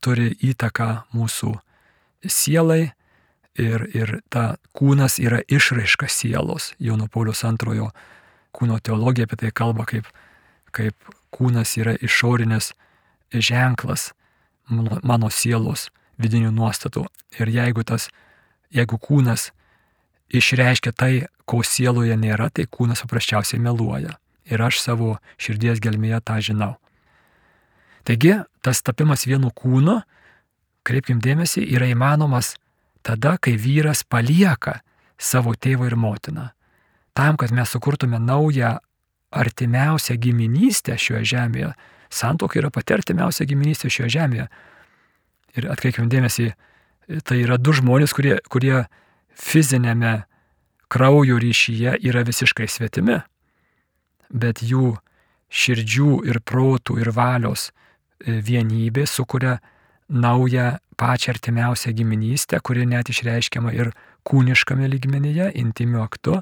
turi 0.03 0.31
įtaką 0.33 0.89
mūsų 1.15 1.53
sielai 2.27 2.93
ir, 3.59 3.85
ir 3.95 4.15
ta 4.33 4.57
kūnas 4.79 5.19
yra 5.23 5.43
išraiška 5.47 6.09
sielos. 6.11 6.73
Jono 6.79 7.11
Paulius 7.13 7.45
antrojo 7.47 7.91
kūno 8.57 8.79
teologija 8.83 9.29
apie 9.29 9.39
tai 9.43 9.53
kalba, 9.55 9.87
kaip, 9.87 10.09
kaip 10.75 11.13
kūnas 11.35 11.77
yra 11.79 11.95
išorinės 12.03 12.73
ženklas 13.35 14.13
mano, 14.69 15.31
sielos 15.31 15.89
vidinių 16.19 16.51
nuostatų. 16.55 17.07
Ir 17.39 17.51
jeigu 17.53 17.85
tas, 17.85 18.09
jeigu 18.75 18.99
kūnas 18.99 19.51
išreiškia 20.29 20.93
tai, 20.93 21.13
ko 21.49 21.63
sieloje 21.65 22.17
nėra, 22.21 22.51
tai 22.53 22.67
kūnas 22.71 23.05
paprasčiausiai 23.05 23.61
meluoja 23.63 24.19
ir 24.49 24.63
aš 24.65 24.81
savo 24.81 25.17
širdies 25.41 25.81
gelmėje 25.85 26.21
tą 26.25 26.39
žinau. 26.45 26.75
Taigi, 28.09 28.39
tas 28.65 28.81
tapimas 28.85 29.27
vienu 29.29 29.51
kūnu, 29.53 29.99
kreipkim 30.89 31.21
dėmesį, 31.21 31.67
yra 31.77 31.91
įmanomas 31.93 32.55
tada, 33.05 33.37
kai 33.37 33.57
vyras 33.61 34.05
palieka 34.05 34.81
savo 35.21 35.53
tėvą 35.53 35.91
ir 35.91 35.97
motiną. 36.01 36.51
Tam, 37.13 37.37
kad 37.37 37.53
mes 37.53 37.69
sukurtume 37.69 38.21
naują 38.23 38.79
artimiausią 39.31 40.17
giminystę 40.17 40.97
šioje 40.97 41.25
žemėje. 41.35 41.73
Santoka 42.11 42.59
yra 42.61 42.71
pati 42.75 42.97
artimiausia 42.97 43.47
giminystė 43.49 43.91
šioje 43.93 44.15
žemėje. 44.17 44.49
Ir 45.59 45.69
atkreipkim 45.73 46.09
dėmesį, 46.13 46.53
tai 47.25 47.41
yra 47.43 47.57
du 47.59 47.73
žmonės, 47.77 48.13
kurie, 48.17 48.37
kurie 48.53 48.85
fizinėme 49.39 50.23
kraujo 50.93 51.39
ryšyje 51.41 51.99
yra 52.09 52.25
visiškai 52.27 52.69
svetimi 52.69 53.21
bet 54.31 54.63
jų 54.63 54.97
širdžių 55.49 56.13
ir 56.29 56.41
protų 56.45 56.99
ir 57.01 57.11
valios 57.17 57.69
e, 57.71 58.39
vienybė 58.45 59.07
sukuria 59.09 59.59
naują 60.09 60.77
pačią 60.99 61.35
artimiausią 61.35 61.93
giminystę, 61.97 62.61
kuri 62.61 62.87
net 62.89 63.09
išreiškiama 63.09 63.73
ir 63.77 63.93
kūniškame 64.29 64.89
lygmenyje, 64.89 65.53
intimiu 65.61 66.03
aktu. 66.03 66.41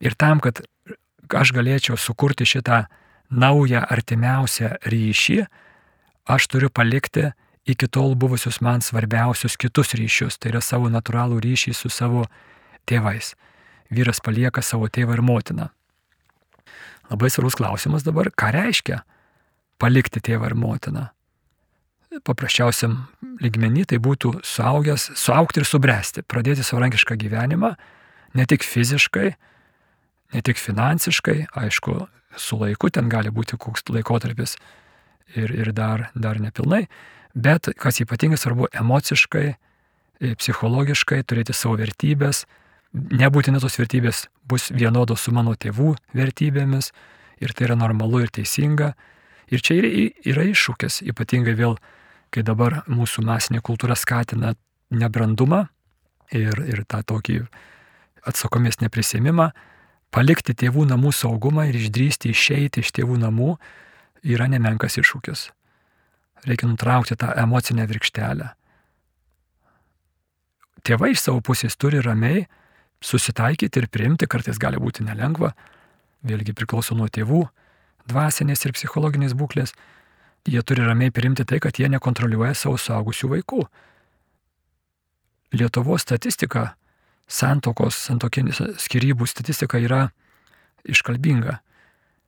Ir 0.00 0.16
tam, 0.18 0.40
kad 0.40 0.60
aš 1.32 1.52
galėčiau 1.56 1.96
sukurti 1.96 2.46
šitą 2.48 2.86
naują 3.30 3.82
artimiausią 3.82 4.76
ryšį, 4.86 5.40
aš 6.26 6.46
turiu 6.50 6.70
palikti 6.70 7.30
iki 7.66 7.88
tol 7.90 8.14
buvusius 8.14 8.60
man 8.62 8.82
svarbiausius 8.82 9.58
kitus 9.58 9.94
ryšius, 9.98 10.38
tai 10.38 10.54
yra 10.54 10.62
savo 10.62 10.90
natūralų 10.92 11.40
ryšį 11.42 11.74
su 11.74 11.90
savo 11.90 12.26
tėvais. 12.86 13.34
Vyras 13.90 14.22
palieka 14.22 14.62
savo 14.62 14.88
tėvą 14.90 15.18
ir 15.18 15.22
motiną. 15.22 15.68
Labai 17.10 17.30
svarbus 17.30 17.58
klausimas 17.58 18.06
dabar, 18.06 18.30
ką 18.30 18.50
reiškia 18.54 19.02
palikti 19.78 20.22
tėvą 20.22 20.50
ir 20.50 20.56
motiną. 20.58 21.04
Paprasčiausiam 22.26 22.96
lygmenį 23.42 23.84
tai 23.90 23.98
būtų 24.02 24.40
suaugęs, 24.46 25.10
suaukti 25.18 25.60
ir 25.60 25.68
subręsti, 25.68 26.24
pradėti 26.24 26.64
savarankišką 26.64 27.18
gyvenimą, 27.20 27.74
ne 28.38 28.46
tik 28.48 28.64
fiziškai, 28.64 29.34
ne 30.34 30.42
tik 30.46 30.58
finansiškai, 30.58 31.38
aišku, 31.60 32.06
su 32.36 32.58
laiku 32.60 32.90
ten 32.90 33.10
gali 33.12 33.32
būti 33.32 33.58
koks 33.60 33.86
laikotarpis 33.90 34.56
ir, 35.34 35.50
ir 35.50 35.72
dar, 35.72 36.10
dar 36.14 36.40
nepilnai, 36.40 36.86
bet 37.34 37.70
kas 37.80 38.00
ypatingai 38.04 38.38
svarbu, 38.40 38.68
emociškai, 38.72 39.46
e, 40.20 40.34
psichologiškai 40.38 41.22
turėti 41.24 41.56
savo 41.56 41.76
vertybės, 41.80 42.44
nebūtinai 42.94 43.60
tos 43.60 43.76
vertybės 43.78 44.26
bus 44.48 44.70
vienodos 44.72 45.26
su 45.26 45.34
mano 45.34 45.54
tėvų 45.54 45.94
vertybėmis 46.16 46.92
ir 47.42 47.52
tai 47.52 47.68
yra 47.68 47.76
normalu 47.76 48.24
ir 48.24 48.32
teisinga. 48.32 48.94
Ir 49.52 49.62
čia 49.62 49.76
yra, 49.78 49.90
yra 50.26 50.46
iššūkis, 50.50 51.02
ypatingai 51.06 51.54
vėl, 51.58 51.76
kai 52.34 52.42
dabar 52.42 52.82
mūsų 52.90 53.22
masinė 53.26 53.60
kultūra 53.62 53.94
skatina 53.98 54.54
nebrandumą 54.90 55.66
ir, 56.34 56.58
ir 56.66 56.82
tą 56.88 57.02
tokį 57.06 57.44
atsakomės 58.26 58.80
neprisėmimą, 58.82 59.50
palikti 60.14 60.54
tėvų 60.56 60.86
namų 60.90 61.12
saugumą 61.14 61.66
ir 61.68 61.78
išdrysti 61.80 62.32
išeiti 62.32 62.82
iš 62.84 62.92
tėvų 62.96 63.18
namų 63.22 63.56
yra 64.26 64.48
nemenkas 64.50 64.98
iššūkis. 65.00 65.50
Reikia 66.46 66.68
nutraukti 66.70 67.16
tą 67.18 67.32
emocinę 67.38 67.86
virkštelę. 67.90 68.52
Tėvai 70.86 71.12
iš 71.14 71.24
savo 71.24 71.42
pusės 71.42 71.74
turi 71.74 71.98
ramiai 72.02 72.44
susitaikyti 73.02 73.82
ir 73.82 73.88
priimti, 73.90 74.28
kartais 74.30 74.58
gali 74.62 74.78
būti 74.80 75.04
nelengva, 75.06 75.52
vėlgi 76.26 76.54
priklauso 76.56 76.94
nuo 76.94 77.08
tėvų, 77.10 77.42
dvasinės 78.06 78.64
ir 78.66 78.74
psichologinės 78.76 79.34
būklės. 79.38 79.74
Jie 80.46 80.62
turi 80.62 80.86
ramiai 80.86 81.10
priimti 81.10 81.44
tai, 81.44 81.58
kad 81.62 81.78
jie 81.78 81.90
nekontroliuoja 81.90 82.54
savo 82.54 82.78
suaugusių 82.78 83.32
vaikų. 83.34 83.64
Lietuvos 85.58 86.06
statistika, 86.06 86.76
santokos, 87.26 87.98
santokinis 88.08 88.60
skirybų 88.82 89.26
statistika 89.28 89.80
yra 89.82 90.08
iškalbinga. 90.86 91.60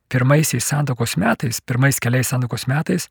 Pirmaisiais 0.08 0.64
santokos 0.64 1.16
metais, 1.20 1.60
pirmais 1.60 2.00
keliais 2.00 2.30
santokos 2.32 2.66
metais 2.70 3.08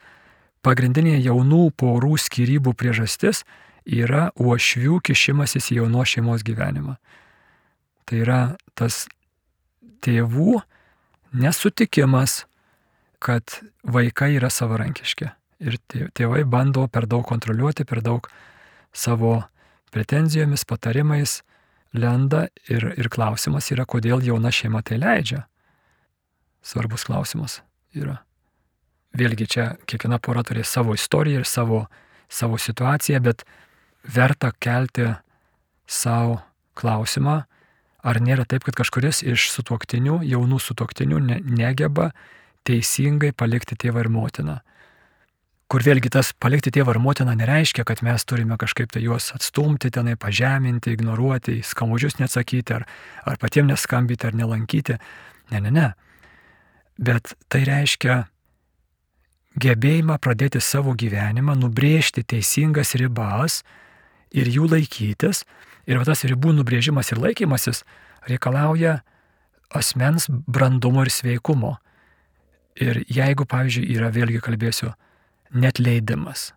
pagrindinė 0.66 1.20
jaunų 1.22 1.70
porų 1.78 2.18
skirybų 2.20 2.74
priežastis 2.78 3.44
yra 3.86 4.32
uošvių 4.36 5.00
kišimasis 5.06 5.72
į 5.72 5.82
jaunos 5.82 6.12
šeimos 6.12 6.44
gyvenimą. 6.44 6.98
Tai 8.08 8.20
yra 8.24 8.42
tas 8.76 9.06
tėvų 10.04 10.62
nesutikimas, 11.38 12.46
kad 13.20 13.60
vaikai 13.84 14.36
yra 14.38 14.50
savarankiški. 14.54 15.30
Ir 15.58 15.78
tėvai 15.90 16.44
bando 16.46 16.86
per 16.88 17.08
daug 17.10 17.26
kontroliuoti, 17.26 17.86
per 17.88 18.04
daug 18.06 18.28
savo 18.94 19.40
pretenzijomis, 19.94 20.66
patarimais 20.70 21.42
lenda 22.00 22.48
ir, 22.70 22.92
ir 22.98 23.10
klausimas 23.14 23.72
yra, 23.74 23.86
kodėl 23.86 24.24
jauna 24.26 24.54
šeima 24.54 24.84
tai 24.86 25.02
leidžia. 25.02 25.44
Svarbus 26.66 27.08
klausimas 27.08 27.62
yra 27.96 28.20
vėlgi 29.18 29.48
čia 29.50 29.68
kiekviena 29.90 30.20
pora 30.22 30.44
turės 30.46 30.72
savo 30.74 30.96
istoriją 30.98 31.42
ir 31.42 31.50
savo, 31.50 31.86
savo 32.30 32.60
situaciją, 32.62 33.22
bet 33.24 33.44
verta 34.04 34.52
kelti 34.60 35.10
savo 35.88 36.42
klausimą, 36.78 37.42
ar 38.08 38.22
nėra 38.22 38.46
taip, 38.48 38.68
kad 38.68 38.78
kažkuris 38.78 39.24
iš 39.26 39.50
sutuoktinių, 39.56 40.22
jaunų 40.28 40.60
sutuoktinių 40.64 41.22
ne, 41.24 41.40
negeba 41.42 42.12
teisingai 42.68 43.34
palikti 43.36 43.78
tėvą 43.80 44.06
ir 44.06 44.12
motiną. 44.14 44.60
Kur 45.68 45.84
vėlgi 45.84 46.08
tas 46.16 46.30
palikti 46.40 46.72
tėvą 46.72 46.94
ir 46.96 47.02
motiną 47.04 47.34
nereiškia, 47.36 47.84
kad 47.88 48.00
mes 48.06 48.24
turime 48.24 48.56
kažkaip 48.60 48.94
tai 48.94 49.02
juos 49.04 49.34
atstumti, 49.36 49.92
tenai 49.92 50.16
pažeminti, 50.16 50.94
ignoruoti, 50.96 51.60
skamužius 51.60 52.22
neatsakyti, 52.22 52.78
ar, 52.78 52.86
ar 53.28 53.40
patiems 53.42 53.74
neskambyti, 53.74 54.30
ar 54.30 54.38
nelankyti. 54.40 54.96
Ne, 55.52 55.60
ne, 55.66 55.74
ne. 55.76 55.90
Bet 56.96 57.34
tai 57.52 57.66
reiškia 57.68 58.22
gebėjimą 59.60 60.16
pradėti 60.24 60.62
savo 60.64 60.94
gyvenimą, 60.96 61.58
nubrėžti 61.60 62.24
teisingas 62.24 62.96
ribas 62.96 63.60
ir 64.32 64.48
jų 64.48 64.70
laikytis. 64.72 65.44
Ir 65.88 66.00
tas 66.08 66.24
ribų 66.28 66.54
nubrėžimas 66.56 67.12
ir 67.12 67.20
laikymasis 67.24 67.84
reikalauja 68.28 69.02
asmens 69.76 70.28
brandumo 70.30 71.04
ir 71.04 71.12
sveikumo. 71.12 71.76
Ir 72.80 73.02
jeigu, 73.12 73.48
pavyzdžiui, 73.50 73.88
yra, 73.96 74.12
vėlgi 74.14 74.40
kalbėsiu, 74.44 74.92
net 75.52 75.80
leidimas. 75.80 76.52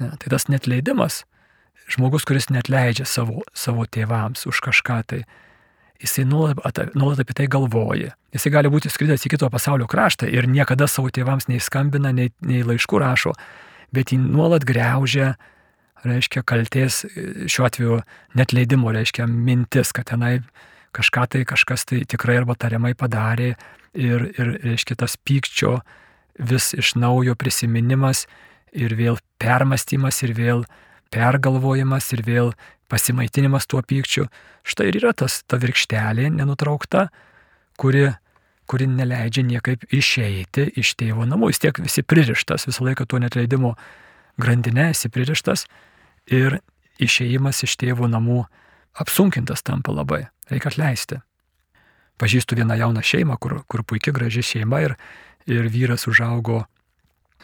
Ne, 0.00 0.12
tai 0.20 0.30
tas 0.32 0.48
net 0.52 0.66
leidimas, 0.68 1.24
žmogus, 1.92 2.26
kuris 2.28 2.50
net 2.52 2.68
leidžia 2.72 3.06
savo, 3.08 3.44
savo 3.56 3.86
tėvams 3.88 4.44
už 4.48 4.60
kažką 4.66 5.00
tai, 5.08 5.22
jisai 6.02 6.26
nuolat, 6.28 6.60
nuolat 6.94 7.22
apie 7.22 7.36
tai 7.38 7.46
galvoja. 7.50 8.12
Jisai 8.34 8.52
gali 8.52 8.72
būti 8.72 8.92
skridęs 8.92 9.24
į 9.24 9.32
kito 9.32 9.48
pasaulio 9.52 9.88
kraštą 9.88 10.28
ir 10.28 10.48
niekada 10.50 10.88
savo 10.90 11.12
tėvams 11.14 11.48
nei 11.48 11.62
skambina, 11.62 12.12
nei, 12.12 12.32
nei 12.44 12.64
laiškų 12.66 13.00
rašo, 13.00 13.32
bet 13.96 14.12
jį 14.12 14.20
nuolat 14.20 14.66
greužia, 14.68 15.34
reiškia, 16.06 16.42
kalties, 16.46 17.04
šiuo 17.48 17.66
atveju 17.66 18.00
net 18.38 18.52
leidimo, 18.52 18.92
reiškia, 18.94 19.26
mintis, 19.30 19.94
kad 19.96 20.10
tenai 20.10 20.40
kažką 20.96 21.26
tai 21.32 21.44
kažkas 21.48 21.84
tai 21.88 22.02
tikrai 22.08 22.38
arba 22.40 22.56
tariamai 22.58 22.94
padarė 22.98 23.54
ir, 23.94 24.28
ir 24.36 24.52
reiškia, 24.64 24.98
tas 25.02 25.16
pykčio 25.16 25.78
vis 26.38 26.72
iš 26.74 26.94
naujo 26.96 27.34
prisiminimas 27.34 28.26
ir 28.72 28.94
vėl 28.96 29.18
permastymas 29.40 30.22
ir 30.26 30.34
vėl 30.36 30.64
pergalvojimas 31.14 32.12
ir 32.12 32.22
vėl 32.26 32.52
pasimaitinimas 32.90 33.66
tuo 33.66 33.82
pykčiu. 33.82 34.26
Štai 34.66 34.90
ir 34.90 35.00
yra 35.00 35.12
tas 35.16 35.40
ta 35.46 35.58
virkštelė 35.62 36.28
nenutraukta, 36.34 37.08
kuri, 37.80 38.10
kuri 38.70 38.88
neleidžia 38.90 39.46
niekaip 39.46 39.86
išeiti 39.94 40.68
iš 40.78 40.94
tėvo 40.98 41.26
namų. 41.26 41.50
Jis 41.52 41.62
tiek 41.66 41.80
visi 41.82 42.02
pririštas, 42.02 42.68
visą 42.68 42.86
laiką 42.86 43.06
tuo 43.08 43.22
netleidimo 43.22 43.74
grandinė 44.40 44.90
esi 44.92 45.10
pririštas 45.12 45.66
ir 46.30 46.60
išeimas 47.02 47.62
iš 47.66 47.76
tėvo 47.80 48.08
namų 48.10 48.44
apsunkintas 48.96 49.64
tampa 49.66 49.94
labai. 49.94 50.26
Reikia 50.50 50.70
atleisti. 50.72 51.20
Pažįstu 52.16 52.56
vieną 52.56 52.78
jauną 52.80 53.02
šeimą, 53.04 53.36
kur, 53.36 53.60
kur 53.68 53.82
puikia 53.84 54.14
graži 54.16 54.44
šeima 54.46 54.80
ir, 54.86 54.94
ir 55.46 55.68
vyras 55.72 56.06
užaugo 56.10 56.64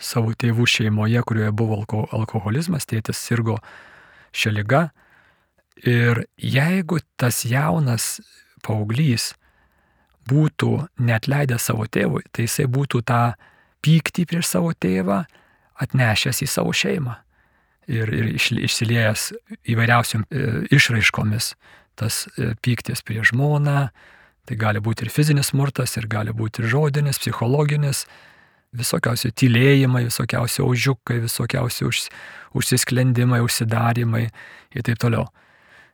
savo 0.03 0.33
tėvų 0.35 0.67
šeimoje, 0.67 1.23
kurioje 1.27 1.53
buvo 1.55 1.83
alko, 1.83 2.07
alkoholizmas, 2.13 2.89
tėtis 2.89 3.21
sirgo 3.21 3.59
šią 4.33 4.55
lygą 4.57 4.87
Ir 5.83 6.27
jeigu 6.37 7.01
tas 7.19 7.43
jaunas 7.49 8.21
paauglys 8.63 9.33
būtų 10.31 10.87
netleidęs 11.03 11.65
savo 11.71 11.89
tėvui, 11.91 12.23
tai 12.31 12.47
jisai 12.47 12.69
būtų 12.71 13.03
tą 13.09 13.23
pyktį 13.83 14.27
prieš 14.31 14.53
savo 14.53 14.71
tėvą 14.79 15.25
atnešęs 15.83 16.45
į 16.45 16.49
savo 16.51 16.75
šeimą 16.77 17.17
ir, 17.91 18.13
ir 18.15 18.31
išsiliejęs 18.37 19.33
įvairiausiam 19.75 20.23
e, 20.29 20.45
išraiškomis. 20.71 21.55
Tas 21.99 22.23
e, 22.39 22.53
pyktis 22.63 23.03
prieš 23.03 23.33
žmoną, 23.33 23.89
tai 24.49 24.59
gali 24.59 24.83
būti 24.83 25.07
ir 25.07 25.13
fizinis 25.15 25.53
smurtas, 25.53 25.97
ir 25.97 26.09
gali 26.11 26.35
būti 26.35 26.63
ir 26.63 26.71
žodinis, 26.73 27.21
psichologinis, 27.23 28.07
visokiausi 28.73 29.31
tylėjimai, 29.37 30.07
visokiausi 30.09 30.63
aužiukai, 30.65 31.21
visokiausi 31.23 31.87
už, 31.87 32.01
užsisklendimai, 32.59 33.43
užsidarimai 33.45 34.27
ir 34.73 34.87
taip 34.87 35.01
toliau. 35.03 35.29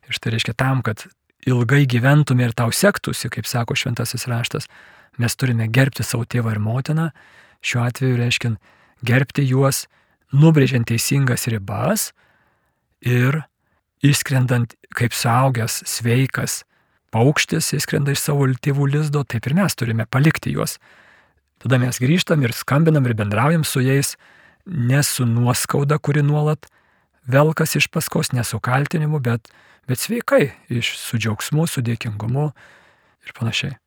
Ir 0.07 0.17
štai 0.17 0.37
reiškia 0.37 0.55
tam, 0.57 0.81
kad 0.87 1.05
ilgai 1.49 1.85
gyventume 1.91 2.47
ir 2.47 2.55
tau 2.57 2.73
sektųsi, 2.75 3.31
kaip 3.35 3.47
sako 3.51 3.77
šventasis 3.77 4.29
raštas, 4.31 4.69
mes 5.19 5.37
turime 5.37 5.69
gerbti 5.69 6.07
savo 6.07 6.25
tėvą 6.25 6.55
ir 6.55 6.63
motiną, 6.63 7.11
šiuo 7.61 7.85
atveju 7.89 8.21
reiškia 8.21 8.55
gerbti 9.07 9.45
juos, 9.51 9.87
nubrėžiant 10.33 10.89
teisingas 10.89 11.49
ribas 11.51 12.13
ir 13.01 13.43
išskrendant 14.05 14.75
kaip 14.95 15.15
suaugęs, 15.17 15.83
sveikas 15.89 16.63
paukštis, 17.15 17.73
įskrenda 17.79 18.15
iš 18.15 18.23
savo 18.25 18.49
tėvų 18.49 18.89
lizdo, 18.95 19.25
taip 19.25 19.47
ir 19.49 19.57
mes 19.59 19.79
turime 19.79 20.07
palikti 20.07 20.53
juos. 20.55 20.79
Tada 21.63 21.81
mes 21.83 21.99
grįžtam 21.99 22.43
ir 22.45 22.55
skambinam 22.55 23.07
ir 23.09 23.17
bendraujam 23.19 23.65
su 23.67 23.83
jais, 23.83 24.17
ne 24.67 25.01
su 25.03 25.27
nuoskauda, 25.27 25.99
kuri 25.99 26.23
nuolat 26.23 26.69
velkas 27.29 27.75
iš 27.81 27.89
paskos, 27.93 28.33
ne 28.33 28.45
su 28.45 28.61
kaltinimu, 28.61 29.19
bet 29.25 29.51
bet 29.89 29.99
sveikai, 29.99 30.51
iš, 30.69 30.93
su 31.01 31.19
džiaugsmu, 31.19 31.67
su 31.67 31.83
dėkingumu 31.85 32.51
ir 33.25 33.35
panašiai. 33.37 33.79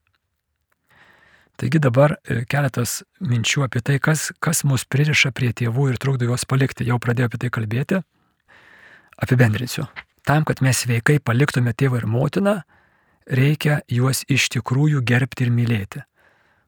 Taigi 1.62 1.82
dabar 1.84 2.16
e, 2.26 2.42
keletas 2.50 3.04
minčių 3.22 3.68
apie 3.68 3.84
tai, 3.86 4.00
kas, 4.02 4.32
kas 4.42 4.64
mus 4.66 4.88
pririša 4.90 5.30
prie 5.38 5.52
tėvų 5.54 5.92
ir 5.92 6.00
trukdo 6.02 6.26
juos 6.26 6.48
palikti. 6.50 6.88
Jau 6.90 6.98
pradėjau 7.02 7.30
apie 7.30 7.42
tai 7.44 7.52
kalbėti. 7.54 8.00
Apibendrinsiu. 9.22 9.86
Tam, 10.26 10.46
kad 10.48 10.64
mes 10.66 10.82
sveikai 10.82 11.20
paliktume 11.22 11.76
tėvą 11.78 12.02
ir 12.02 12.08
motiną, 12.10 12.56
reikia 13.26 13.82
juos 13.90 14.24
iš 14.30 14.50
tikrųjų 14.56 15.04
gerbti 15.06 15.48
ir 15.48 15.54
mylėti. 15.54 16.04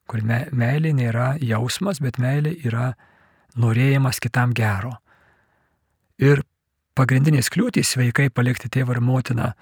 Kur 0.10 0.24
me, 0.26 0.44
meilė 0.52 0.92
nėra 0.94 1.34
jausmas, 1.42 2.02
bet 2.04 2.20
meilė 2.20 2.56
yra 2.66 2.94
norėjimas 3.56 4.20
kitam 4.20 4.54
gero. 4.54 4.98
Ir 6.20 6.44
pagrindinės 6.98 7.50
kliūtys 7.54 7.96
sveikai 7.96 8.30
palikti 8.30 8.70
tėvą 8.70 8.98
ir 8.98 9.02
motiną 9.02 9.54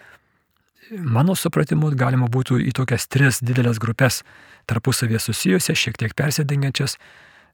mano 0.91 1.35
supratimu, 1.35 1.91
galima 1.95 2.27
būtų 2.31 2.59
į 2.67 2.73
tokias 2.75 3.07
tris 3.07 3.39
didelės 3.43 3.79
grupės 3.79 4.21
tarpusavėje 4.69 5.21
susijusias, 5.27 5.79
šiek 5.79 5.99
tiek 5.99 6.15
persidengiančias, 6.17 6.97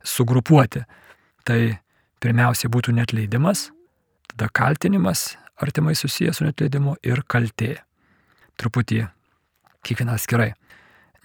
sugrupuoti. 0.04 0.84
Tai 1.48 1.60
pirmiausia 2.24 2.70
būtų 2.74 2.96
netleidimas, 2.98 3.70
tada 4.34 4.50
kaltinimas, 4.50 5.36
artimai 5.62 5.96
susijęs 5.96 6.42
su 6.42 6.48
netleidimu 6.48 6.98
ir 7.06 7.24
kaltė. 7.30 7.78
Truputį 8.58 9.06
kiekvienas 9.86 10.26
skirai. 10.28 10.54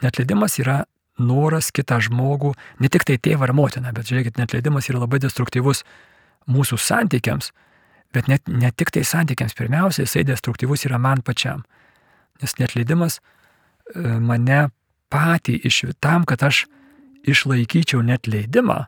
Netleidimas 0.02 0.58
yra 0.60 0.82
noras 1.22 1.70
kitą 1.74 2.00
žmogų, 2.02 2.54
ne 2.82 2.88
tik 2.92 3.04
tai 3.06 3.18
tėvą 3.22 3.48
ar 3.48 3.54
motiną, 3.54 3.92
bet 3.94 4.08
žiūrėkit, 4.08 4.40
netleidimas 4.40 4.88
yra 4.90 5.04
labai 5.04 5.20
destruktyvus 5.22 5.84
mūsų 6.50 6.80
santykiams, 6.80 7.52
bet 8.12 8.28
net, 8.28 8.48
ne 8.48 8.72
tik 8.74 8.90
tai 8.94 9.04
santykiams, 9.06 9.54
pirmiausia, 9.54 10.06
jisai 10.06 10.24
destruktyvus 10.26 10.88
yra 10.88 10.98
man 10.98 11.22
pačiam 11.22 11.62
nes 12.42 12.56
netleidimas 12.58 13.18
e, 13.18 13.22
mane 14.20 14.66
patį 15.12 15.58
iš 15.68 15.84
tam, 16.02 16.26
kad 16.28 16.42
aš 16.46 16.64
išlaikyčiau 17.28 18.02
netleidimą, 18.06 18.84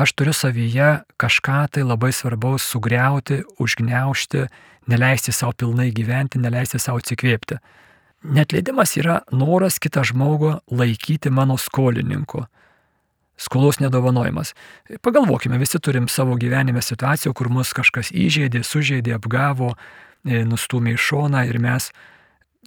aš 0.00 0.14
turiu 0.16 0.34
savyje 0.36 0.90
kažką 1.20 1.60
tai 1.74 1.84
labai 1.84 2.12
svarbaus 2.16 2.64
sugriauti, 2.64 3.42
užgneušti, 3.60 4.46
neleisti 4.90 5.34
savo 5.34 5.52
pilnai 5.52 5.90
gyventi, 5.94 6.40
neleisti 6.40 6.80
savo 6.80 7.02
atsikvėpti. 7.02 7.58
Netleidimas 8.20 8.92
yra 9.00 9.22
noras 9.32 9.78
kitą 9.80 10.02
žmogų 10.04 10.58
laikyti 10.76 11.30
mano 11.32 11.56
skolininku. 11.56 12.44
Skolos 13.40 13.78
nedovanojimas. 13.80 14.52
Pagalvokime, 15.00 15.56
visi 15.58 15.80
turim 15.80 16.08
savo 16.12 16.36
gyvenime 16.36 16.82
situacijų, 16.84 17.32
kur 17.32 17.48
mus 17.48 17.72
kažkas 17.72 18.10
įžeidė, 18.12 18.60
sužeidė, 18.60 19.14
apgavo, 19.16 19.72
e, 20.28 20.42
nustumė 20.44 20.98
į 20.98 21.00
šoną 21.00 21.46
ir 21.48 21.56
mes 21.58 21.88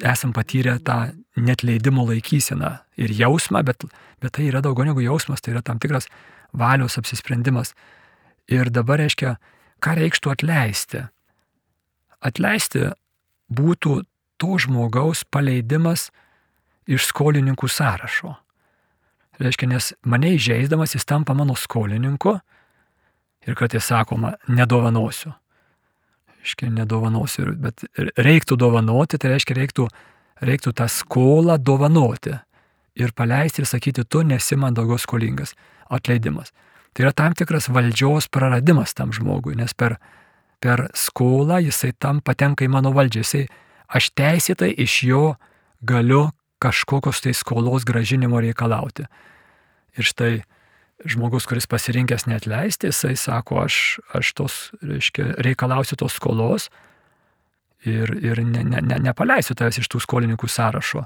esam 0.01 0.33
patyrę 0.33 0.79
tą 0.81 1.13
netleidimo 1.37 2.07
laikyseną 2.09 2.71
ir 2.97 3.13
jausmą, 3.13 3.61
bet, 3.63 3.85
bet 4.21 4.33
tai 4.33 4.47
yra 4.49 4.63
daugiau 4.65 4.89
negu 4.89 5.05
jausmas, 5.05 5.41
tai 5.41 5.53
yra 5.53 5.61
tam 5.61 5.77
tikras 5.77 6.09
valios 6.53 6.97
apsisprendimas. 6.97 7.75
Ir 8.49 8.73
dabar 8.73 8.97
reiškia, 9.05 9.35
ką 9.77 9.93
reikštų 10.01 10.33
atleisti? 10.33 11.03
Atleisti 12.25 12.89
būtų 13.53 14.01
to 14.43 14.59
žmogaus 14.59 15.23
paleidimas 15.31 16.09
iš 16.87 17.07
skolininkų 17.09 17.69
sąrašo. 17.71 18.35
Reiškia, 19.39 19.71
nes 19.71 19.93
mane 20.05 20.35
įžeisdamas 20.35 20.93
jis 20.93 21.07
tampa 21.07 21.33
mano 21.33 21.55
skolininku 21.57 22.35
ir 23.47 23.55
kartais 23.57 23.87
sakoma, 23.87 24.35
nedovanosiu 24.51 25.33
reiškia, 26.43 26.69
nedovanosiu, 26.75 27.47
bet 27.59 27.85
reiktų 28.19 28.57
dovanoti, 28.59 29.17
tai 29.17 29.33
reiškia, 29.33 29.55
reiktų, 29.57 29.87
reiktų 30.43 30.73
tą 30.75 30.89
skolą 30.91 31.57
dovanoti 31.57 32.35
ir 32.99 33.13
paleisti 33.15 33.63
ir 33.63 33.69
sakyti, 33.69 34.03
tu 34.03 34.23
nesi 34.23 34.55
man 34.59 34.75
daugiau 34.75 34.99
skolingas. 34.99 35.55
Atleidimas. 35.93 36.51
Tai 36.93 37.05
yra 37.05 37.13
tam 37.13 37.33
tikras 37.37 37.69
valdžios 37.69 38.29
praradimas 38.33 38.93
tam 38.93 39.11
žmogui, 39.13 39.55
nes 39.55 39.73
per, 39.73 39.97
per 40.61 40.89
skolą 40.93 41.59
jisai 41.63 41.93
tam 41.99 42.21
patenka 42.21 42.65
į 42.65 42.71
mano 42.71 42.93
valdžią. 42.93 43.23
Jisai, 43.23 43.43
aš 43.93 44.09
teisėtai 44.17 44.71
iš 44.83 45.03
jo 45.07 45.25
galiu 45.85 46.31
kažkokios 46.63 47.21
tai 47.23 47.33
skolos 47.35 47.85
gražinimo 47.85 48.39
reikalauti. 48.41 49.05
Ir 49.99 50.07
štai 50.07 50.33
žmogus, 51.05 51.45
kuris 51.49 51.67
pasirinkęs 51.67 52.25
neatleisti, 52.29 52.89
jisai 52.89 53.15
sako, 53.19 53.63
aš, 53.65 53.99
aš 54.15 54.31
tos, 54.37 54.55
reiškia, 54.81 55.33
reikalausiu 55.43 55.97
tos 55.99 56.15
skolos 56.15 56.69
ir, 57.83 58.13
ir 58.23 58.39
ne, 58.45 58.63
ne, 58.63 58.79
ne, 58.81 58.99
nepaleisiu 59.09 59.57
tavęs 59.59 59.81
iš 59.81 59.91
tų 59.91 60.03
skolininkų 60.05 60.47
sąrašo. 60.49 61.03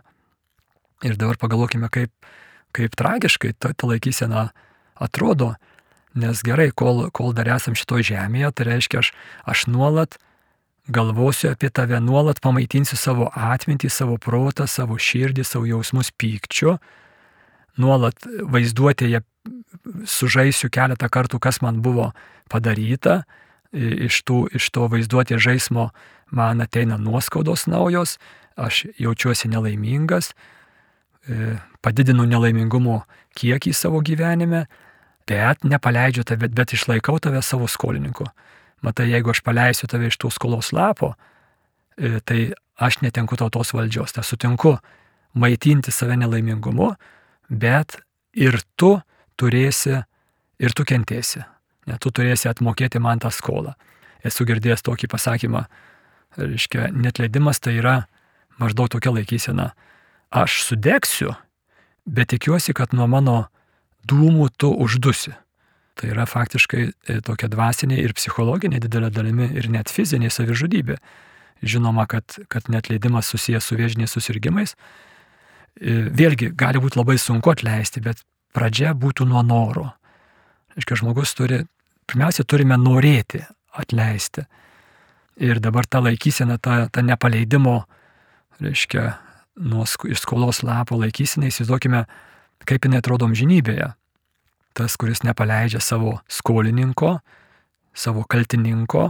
Ir 1.06 1.18
dabar 1.18 1.40
pagalvokime, 1.42 1.90
kaip, 1.94 2.14
kaip 2.78 2.94
tragiškai 2.98 3.56
ta, 3.58 3.74
ta 3.74 3.90
laikysena 3.90 4.50
atrodo, 4.98 5.56
nes 6.18 6.42
gerai, 6.46 6.70
kol, 6.74 7.08
kol 7.14 7.34
dar 7.38 7.50
esam 7.58 7.78
šitoje 7.78 8.12
žemėje, 8.14 8.54
tai 8.58 8.70
reiškia, 8.72 9.02
aš, 9.02 9.12
aš 9.46 9.68
nuolat 9.70 10.18
galvosiu 10.88 11.52
apie 11.52 11.70
tave, 11.70 12.00
nuolat 12.04 12.40
pamaitinsiu 12.44 12.98
savo 13.00 13.30
atmintį, 13.34 13.90
savo 13.92 14.18
protą, 14.22 14.68
savo 14.68 14.98
širdį, 15.00 15.44
savo 15.46 15.68
jausmus 15.68 16.12
pykčiu, 16.16 16.78
nuolat 17.78 18.24
vaizduotėje 18.26 19.22
sužaisiu 20.08 20.70
keletą 20.74 21.10
kartų, 21.12 21.40
kas 21.44 21.62
man 21.64 21.82
buvo 21.84 22.12
padaryta, 22.52 23.22
iš, 23.74 24.22
tų, 24.28 24.48
iš 24.56 24.70
to 24.74 24.88
vaizduotės 24.92 25.44
žaismo 25.44 25.90
man 26.32 26.64
ateina 26.64 26.98
nuoskaudos 27.00 27.68
naujos, 27.68 28.18
aš 28.58 28.88
jaučiuosi 29.00 29.52
nelaimingas, 29.52 30.34
padidinu 31.84 32.26
nelaimingumo 32.28 33.02
kiekį 33.38 33.74
savo 33.76 34.02
gyvenime, 34.02 34.66
bet 35.28 35.64
nepaleidžiu 35.68 36.24
tave, 36.28 36.48
bet 36.48 36.74
išlaikau 36.74 37.20
tave 37.20 37.42
savo 37.44 37.68
skolininku. 37.68 38.28
Matai, 38.86 39.10
jeigu 39.10 39.32
aš 39.34 39.42
paleisiu 39.46 39.90
tave 39.90 40.12
iš 40.12 40.20
tų 40.22 40.32
skolos 40.34 40.72
lapo, 40.76 41.16
e, 41.98 42.20
tai 42.22 42.52
aš 42.78 43.02
netenku 43.02 43.38
tautos 43.40 43.74
valdžios, 43.74 44.14
tai 44.14 44.24
sutinku 44.24 44.78
maitinti 45.38 45.92
save 45.92 46.18
nelaimingumu, 46.18 46.92
bet 47.50 47.98
ir 48.38 48.60
tu 48.78 48.98
turėsi 49.38 50.04
ir 50.60 50.74
tu 50.78 50.86
kentėsi. 50.86 51.44
Ne, 51.88 51.98
tu 52.02 52.12
turėsi 52.12 52.50
atmokėti 52.52 53.00
man 53.00 53.22
tą 53.24 53.32
skolą. 53.32 53.74
Esu 54.26 54.46
girdėjęs 54.46 54.84
tokį 54.84 55.10
pasakymą, 55.10 55.64
reiškia, 56.38 56.90
netleidimas 56.92 57.62
tai 57.64 57.78
yra 57.80 57.98
maždaug 58.60 58.92
tokia 58.92 59.14
laikysena. 59.14 59.72
Aš 60.34 60.62
sudegsiu, 60.68 61.34
bet 62.06 62.34
tikiuosi, 62.34 62.76
kad 62.76 62.94
nuo 62.98 63.08
mano 63.08 63.38
dūmų 64.08 64.50
tu 64.60 64.74
uždusi. 64.74 65.34
Tai 65.98 66.12
yra 66.14 66.28
faktiškai 66.30 66.84
e, 66.86 67.18
tokia 67.26 67.50
dvasinė 67.50 67.98
ir 68.04 68.14
psichologinė 68.18 68.82
didelė 68.84 69.10
dalimi 69.14 69.50
ir 69.58 69.70
net 69.74 69.90
fizinė 69.90 70.30
savižudybė. 70.34 70.98
Žinoma, 71.66 72.06
kad, 72.10 72.38
kad 72.54 72.70
netleidimas 72.70 73.32
susijęs 73.34 73.66
su 73.66 73.78
viežiniais 73.80 74.14
susirgymais. 74.14 74.76
E, 75.82 76.04
vėlgi, 76.14 76.52
gali 76.58 76.82
būti 76.84 77.02
labai 77.02 77.18
sunku 77.22 77.50
atleisti, 77.54 78.04
bet 78.06 78.22
pradžia 78.54 78.94
būtų 78.94 79.26
nuo 79.30 79.42
noro. 79.46 79.90
Reiškia, 80.78 81.02
žmogus 81.02 81.34
turi, 81.38 81.64
pirmiausia, 82.06 82.46
turime 82.46 82.78
norėti 82.78 83.42
atleisti. 83.74 84.46
Ir 85.42 85.62
dabar 85.62 85.86
ta 85.90 86.02
laikysena, 86.02 86.58
ta, 86.62 86.86
ta 86.94 87.02
nepaleidimo, 87.06 87.80
reiškia, 88.62 89.16
nuo 89.58 89.86
skolos 89.90 90.62
lapo 90.66 90.98
laikysena, 91.02 91.50
įsivaizduokime, 91.50 92.04
kaip 92.70 92.86
jinai 92.86 93.02
atrodo 93.02 93.26
amžinybėje. 93.30 93.92
Tas, 94.78 94.94
kuris 95.00 95.24
nepaleidžia 95.26 95.82
savo 95.82 96.20
skolininko, 96.30 97.18
savo 97.98 98.24
kaltininko 98.30 99.08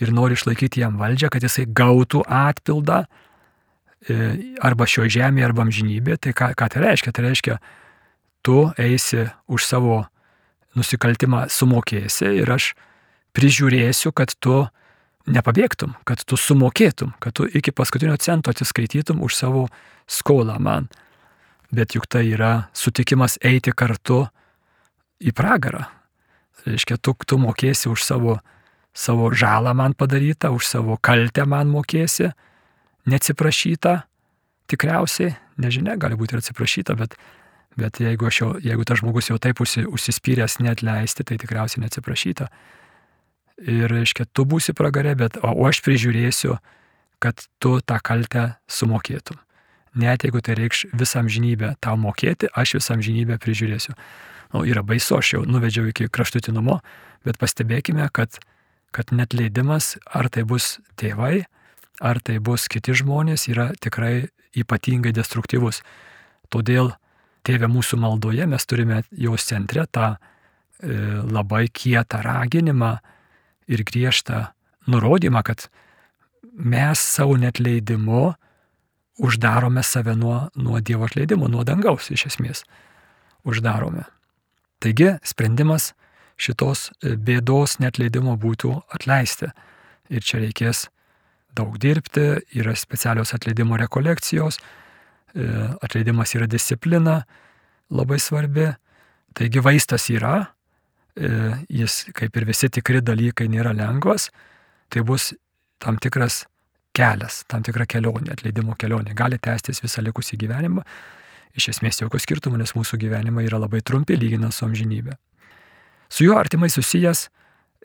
ir 0.00 0.12
nori 0.16 0.38
išlaikyti 0.38 0.80
jam 0.80 0.96
valdžią, 1.00 1.28
kad 1.30 1.44
jisai 1.44 1.66
gautų 1.68 2.22
atpildą 2.24 3.02
e, 3.04 4.16
arba 4.64 4.88
šio 4.88 5.04
žemėje, 5.12 5.50
arba 5.50 5.66
amžinybėje. 5.66 6.22
Tai 6.24 6.32
ką, 6.38 6.48
ką 6.56 6.70
tai 6.72 6.84
reiškia? 6.86 7.12
Tai 7.12 7.26
reiškia, 7.26 7.58
tu 8.44 8.64
eisi 8.80 9.26
už 9.46 9.66
savo 9.68 10.00
nusikaltimą 10.74 11.46
sumokėsi 11.52 12.32
ir 12.40 12.50
aš 12.50 12.72
prižiūrėsiu, 13.36 14.12
kad 14.16 14.34
tu 14.40 14.64
nepabėgtum, 15.30 15.94
kad 16.04 16.20
tu 16.24 16.36
sumokėtum, 16.36 17.14
kad 17.20 17.36
tu 17.36 17.46
iki 17.48 17.72
paskutinio 17.72 18.16
cento 18.20 18.52
atsiskaitytum 18.52 19.22
už 19.24 19.36
savo 19.36 19.68
skolą 20.10 20.58
man. 20.60 20.88
Bet 21.74 21.96
juk 21.96 22.06
tai 22.10 22.26
yra 22.34 22.68
sutikimas 22.76 23.38
eiti 23.42 23.72
kartu 23.72 24.26
į 25.20 25.34
pragarą. 25.36 25.84
Reiškia, 26.64 26.96
tu, 26.96 27.12
tu 27.26 27.38
mokėsi 27.38 27.90
už 27.92 28.02
savo, 28.06 28.38
savo 28.96 29.28
žalą 29.34 29.74
man 29.76 29.94
padarytą, 29.98 30.54
už 30.54 30.66
savo 30.66 30.96
kaltę 30.96 31.44
man 31.46 31.68
mokėsi, 31.68 32.32
neatsiprašyta, 33.10 34.02
tikriausiai, 34.70 35.34
nežinia, 35.60 35.98
gali 36.00 36.16
būti 36.16 36.36
ir 36.36 36.44
atsiprašyta, 36.44 36.96
bet 36.96 37.18
Bet 37.74 37.98
jeigu, 37.98 38.30
jau, 38.30 38.52
jeigu 38.62 38.84
tas 38.86 39.00
žmogus 39.00 39.32
jau 39.32 39.38
taip 39.42 39.58
užsi, 39.62 39.82
užsispyręs 39.90 40.60
neatleisti, 40.62 41.26
tai 41.26 41.38
tikriausiai 41.42 41.82
neatsiprašyta. 41.82 42.46
Ir, 43.66 43.88
reiškia, 43.90 44.28
tu 44.30 44.44
būsi 44.46 44.74
pragare, 44.78 45.14
bet 45.18 45.38
o, 45.42 45.50
o 45.50 45.66
aš 45.66 45.80
prižiūrėsiu, 45.86 46.56
kad 47.22 47.46
tu 47.62 47.78
tą 47.82 47.98
kaltę 48.02 48.54
sumokėtum. 48.70 49.38
net 49.94 50.24
jeigu 50.24 50.40
tai 50.42 50.54
reikš 50.58 50.86
visą 50.92 51.22
amžinybę 51.22 51.76
tau 51.80 51.96
mokėti, 51.96 52.50
aš 52.54 52.78
visą 52.78 52.94
amžinybę 52.94 53.38
prižiūrėsiu. 53.38 53.94
Nu, 54.54 54.62
yra 54.62 54.84
baisu, 54.86 55.16
aš 55.18 55.32
jau 55.32 55.40
nuvedžiau 55.50 55.88
iki 55.90 56.06
kraštutinumo, 56.14 56.78
bet 57.26 57.40
pastebėkime, 57.42 58.06
kad, 58.14 58.38
kad 58.94 59.10
net 59.10 59.34
leidimas, 59.34 59.96
ar 60.06 60.28
tai 60.30 60.44
bus 60.46 60.76
tėvai, 61.00 61.48
ar 61.98 62.20
tai 62.22 62.38
bus 62.38 62.68
kiti 62.70 62.94
žmonės, 62.94 63.48
yra 63.50 63.72
tikrai 63.82 64.28
ypatingai 64.54 65.10
destruktyvus. 65.16 65.82
Todėl 66.54 66.92
tėvė 67.42 67.66
mūsų 67.66 67.98
maldoje 67.98 68.46
mes 68.46 68.70
turime 68.70 69.02
jos 69.10 69.48
centre 69.50 69.88
tą 69.90 70.14
e, 70.14 70.18
labai 71.26 71.66
kietą 71.66 72.22
raginimą 72.22 72.94
ir 73.66 73.82
griežtą 73.82 74.46
nurodymą, 74.86 75.42
kad 75.42 75.66
mes 76.54 77.02
savo 77.02 77.34
netleidimu 77.42 78.36
uždarome 79.18 79.82
save 79.82 80.14
nuo, 80.14 80.44
nuo 80.54 80.78
Dievo 80.78 81.10
atleidimo, 81.10 81.50
nuo 81.50 81.66
dangaus 81.66 82.12
iš 82.14 82.28
esmės. 82.30 82.62
Uždarome. 83.42 84.06
Taigi 84.84 85.14
sprendimas 85.24 85.92
šitos 86.36 86.90
e, 87.00 87.14
bėdos 87.16 87.78
netleidimo 87.80 88.34
būtų 88.40 88.74
atleisti. 88.92 89.48
Ir 90.12 90.24
čia 90.26 90.42
reikės 90.42 90.88
daug 91.56 91.78
dirbti, 91.80 92.26
yra 92.58 92.74
specialios 92.76 93.32
atleidimo 93.36 93.78
rekolekcijos, 93.80 94.58
e, 94.58 95.46
atleidimas 95.86 96.34
yra 96.36 96.48
disciplina 96.50 97.22
labai 97.94 98.18
svarbi. 98.20 98.68
Taigi 99.34 99.62
vaistas 99.64 100.10
yra, 100.12 100.34
e, 101.16 101.30
jis 101.70 102.04
kaip 102.14 102.36
ir 102.36 102.48
visi 102.50 102.68
tikri 102.68 103.00
dalykai 103.00 103.48
nėra 103.48 103.72
lengvas, 103.74 104.28
tai 104.92 105.02
bus 105.02 105.32
tam 105.82 105.96
tikras 105.96 106.44
kelias, 106.94 107.42
tam 107.50 107.64
tikra 107.66 107.86
kelionė, 107.90 108.34
atleidimo 108.36 108.76
kelionė. 108.78 109.14
Gali 109.16 109.40
tęstis 109.42 109.82
visą 109.82 110.04
likusį 110.04 110.38
gyvenimą. 110.44 110.84
Iš 111.54 111.68
esmės 111.74 112.00
jokio 112.02 112.18
skirtumo, 112.18 112.58
nes 112.58 112.74
mūsų 112.74 112.98
gyvenimai 113.04 113.46
yra 113.46 113.60
labai 113.62 113.82
trumpi 113.86 114.16
lyginant 114.18 114.54
su 114.54 114.66
amžinybė. 114.66 115.14
Su 116.10 116.26
juo 116.26 116.38
artimai 116.38 116.70
susijęs 116.72 117.28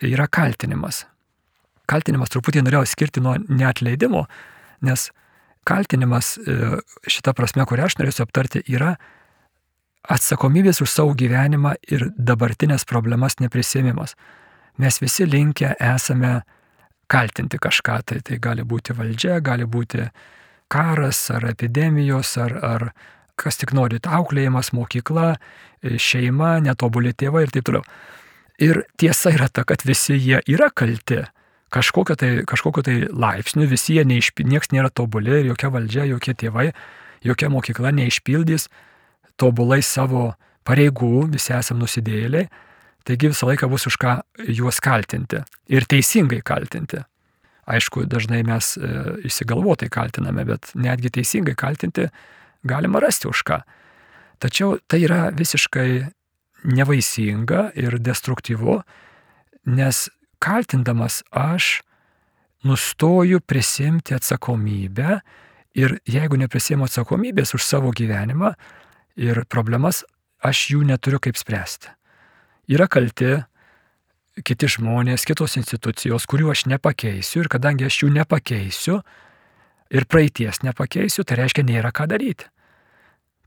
yra 0.09 0.25
kaltinimas. 0.31 1.03
Kaltinimas 1.89 2.33
truputį 2.33 2.63
norėjau 2.65 2.87
skirti 2.89 3.21
nuo 3.21 3.35
neatleidimo, 3.49 4.25
nes 4.85 5.09
kaltinimas 5.69 6.35
e, 6.37 6.79
šita 7.09 7.33
prasme, 7.37 7.65
kurią 7.69 7.87
aš 7.89 7.97
norėsiu 8.01 8.25
aptarti, 8.25 8.61
yra 8.69 8.95
atsakomybės 10.09 10.81
už 10.81 10.89
savo 10.89 11.13
gyvenimą 11.17 11.75
ir 11.91 12.07
dabartinės 12.17 12.85
problemas 12.89 13.37
neprisėmimas. 13.41 14.15
Mes 14.79 15.01
visi 15.01 15.27
linkę 15.27 15.75
esame 15.83 16.39
kaltinti 17.09 17.59
kažką. 17.59 17.99
Tai, 18.05 18.19
tai 18.25 18.37
gali 18.41 18.63
būti 18.63 18.95
valdžia, 18.95 19.39
gali 19.43 19.65
būti 19.65 20.05
karas 20.71 21.19
ar 21.33 21.49
epidemijos, 21.49 22.35
ar, 22.37 22.55
ar 22.63 22.85
kas 23.39 23.59
tik 23.61 23.73
norit, 23.77 24.07
auklėjimas, 24.07 24.71
mokykla, 24.75 25.33
šeima, 25.81 26.57
netobulė 26.65 27.15
tėvai 27.17 27.45
ir 27.45 27.53
taip 27.55 27.67
toliau. 27.69 27.83
Ir 28.59 28.83
tiesa 28.99 29.31
yra 29.31 29.47
ta, 29.47 29.63
kad 29.63 29.85
visi 29.87 30.17
jie 30.19 30.41
yra 30.51 30.67
kalti. 30.75 31.23
Kažkokio 31.71 32.15
tai, 32.19 32.29
kažkokio 32.49 32.83
tai 32.83 32.95
laipsnių, 33.07 33.67
visi 33.69 33.99
jie 33.99 34.03
neišpildys, 34.09 34.51
niekas 34.51 34.71
nėra 34.73 34.89
tobuli 34.89 35.35
ir 35.37 35.51
jokia 35.51 35.69
valdžia, 35.71 36.07
jokie 36.09 36.33
tėvai, 36.33 36.71
jokia 37.23 37.51
mokykla 37.53 37.93
neišpildys 37.93 38.67
tobulai 39.39 39.79
savo 39.85 40.33
pareigų, 40.67 41.29
visi 41.31 41.53
esame 41.55 41.85
nusidėliai 41.85 42.49
Taigi 43.09 43.31
visą 43.31 43.47
laiką 43.49 43.69
bus 43.71 43.87
už 43.89 43.95
ką 43.97 44.19
juos 44.53 44.77
kaltinti 44.85 45.43
ir 45.71 45.87
teisingai 45.89 46.43
kaltinti. 46.45 47.01
Aišku, 47.69 48.03
dažnai 48.09 48.41
mes 48.45 48.75
e, 48.77 48.89
įsigalvotai 49.29 49.89
kaltiname, 49.93 50.43
bet 50.45 50.71
netgi 50.77 51.11
teisingai 51.19 51.55
kaltinti 51.57 52.07
galima 52.63 53.01
rasti 53.03 53.29
už 53.29 53.43
ką. 53.47 53.59
Tačiau 54.39 54.79
tai 54.87 55.03
yra 55.03 55.29
visiškai 55.35 56.07
nevaisinga 56.63 57.71
ir 57.79 57.99
destruktyvu, 57.99 58.79
nes 59.67 60.07
kaltindamas 60.39 61.21
aš 61.31 61.81
nustoju 62.63 63.39
prisimti 63.39 64.15
atsakomybę 64.15 65.19
ir 65.75 65.99
jeigu 66.07 66.39
neprisimu 66.39 66.87
atsakomybės 66.87 67.55
už 67.55 67.63
savo 67.63 67.91
gyvenimą 67.95 68.53
ir 69.19 69.45
problemas, 69.47 70.03
aš 70.43 70.69
jų 70.73 70.83
neturiu 70.87 71.19
kaip 71.23 71.39
spręsti 71.39 71.99
yra 72.69 72.87
kalti 72.89 73.39
kiti 74.45 74.69
žmonės, 74.71 75.25
kitos 75.27 75.57
institucijos, 75.59 76.27
kurių 76.29 76.53
aš 76.53 76.67
nepakeisiu 76.71 77.43
ir 77.43 77.49
kadangi 77.51 77.87
aš 77.89 78.03
jų 78.03 78.11
nepakeisiu 78.19 78.99
ir 79.89 80.05
praeities 80.05 80.61
nepakeisiu, 80.65 81.25
tai 81.25 81.39
reiškia 81.41 81.65
nėra 81.65 81.91
ką 81.95 82.07
daryti. 82.09 82.49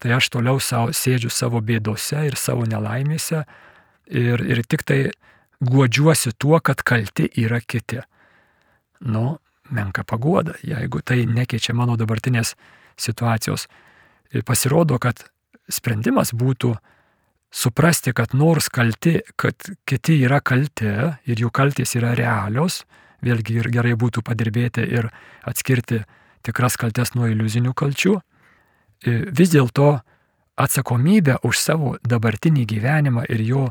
Tai 0.02 0.16
aš 0.18 0.32
toliau 0.34 0.58
savo, 0.58 0.90
sėdžiu 0.90 1.30
savo 1.30 1.60
bėdose 1.62 2.24
ir 2.26 2.36
savo 2.36 2.66
nelaimėse 2.66 3.44
ir, 4.10 4.42
ir 4.42 4.62
tik 4.66 4.82
tai 4.82 4.98
guodžiuosi 5.62 6.34
tuo, 6.38 6.58
kad 6.58 6.82
kalti 6.82 7.28
yra 7.38 7.60
kiti. 7.62 8.02
Nu, 9.06 9.38
menka 9.70 10.02
pagoda, 10.04 10.56
jeigu 10.66 11.02
tai 11.06 11.22
nekeičia 11.26 11.74
mano 11.74 11.94
dabartinės 11.96 12.56
situacijos. 12.98 13.68
Ir 14.34 14.42
pasirodo, 14.48 14.98
kad 14.98 15.22
sprendimas 15.70 16.32
būtų 16.34 16.72
suprasti, 17.52 18.14
kad 18.16 18.34
nors 18.34 18.68
kalti, 18.72 19.20
kad 19.36 19.54
kiti 19.86 20.18
yra 20.24 20.40
kalti 20.40 20.88
ir 21.28 21.44
jų 21.44 21.52
kaltės 21.54 21.94
yra 22.00 22.14
realios, 22.18 22.82
vėlgi 23.22 23.60
ir 23.60 23.70
gerai 23.70 23.94
būtų 23.98 24.24
padirbėti 24.26 24.82
ir 24.82 25.10
atskirti 25.46 26.02
tikras 26.44 26.76
kaltes 26.80 27.14
nuo 27.16 27.28
iliuzinių 27.30 27.74
kalčių, 27.76 28.18
vis 29.06 29.52
dėlto 29.52 30.00
atsakomybę 30.62 31.40
už 31.46 31.58
savo 31.58 31.96
dabartinį 32.06 32.66
gyvenimą 32.68 33.24
ir 33.32 33.42
jo, 33.46 33.64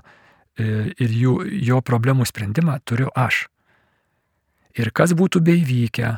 ir 0.57 1.15
jų, 1.23 1.35
jo 1.69 1.81
problemų 1.85 2.27
sprendimą 2.27 2.79
turiu 2.85 3.11
aš. 3.15 3.45
Ir 4.79 4.91
kas 4.95 5.13
būtų 5.17 5.41
beįvykę, 5.43 6.13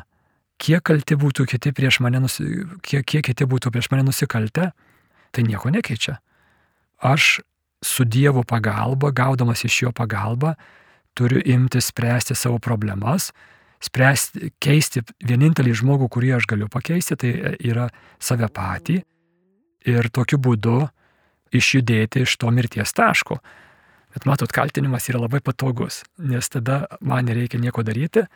kiek 0.62 0.82
kalti 0.86 1.18
būtų 1.18 1.46
kiti 1.50 1.72
prieš 1.74 2.00
mane, 2.04 2.22
nusi, 2.22 2.46
kiek, 2.86 3.04
kiek 3.06 3.24
kiti 3.26 3.46
būtų 3.50 3.72
prieš 3.74 3.90
mane 3.90 4.06
nusikaltę, 4.06 4.70
tai 5.34 5.46
nieko 5.46 5.72
nekeičia. 5.74 6.20
Aš 7.02 7.40
su 7.84 8.06
Dievo 8.06 8.44
pagalba, 8.46 9.10
gaudamas 9.12 9.64
iš 9.66 9.82
jo 9.82 9.92
pagalbą, 9.92 10.54
turiu 11.14 11.42
imti 11.44 11.82
spręsti 11.82 12.34
savo 12.38 12.58
problemas, 12.58 13.32
spręsti, 13.84 14.52
keisti 14.62 15.02
vienintelį 15.26 15.74
žmogų, 15.80 16.08
kurį 16.12 16.34
aš 16.38 16.48
galiu 16.50 16.68
pakeisti, 16.72 17.16
tai 17.20 17.32
yra 17.58 17.88
save 18.22 18.48
patį 18.52 19.00
ir 19.90 20.08
tokiu 20.14 20.40
būdu 20.40 20.80
išjudėti 21.54 22.24
iš 22.24 22.36
to 22.40 22.50
mirties 22.54 22.94
taško. 22.96 23.38
Bet 24.14 24.26
matot, 24.30 24.50
kaltinimas 24.54 25.08
yra 25.10 25.24
labai 25.24 25.40
patogus, 25.42 26.02
nes 26.18 26.48
tada 26.48 26.84
man 27.02 27.26
nereikia 27.26 27.58
nieko 27.58 27.82
daryti, 27.86 28.26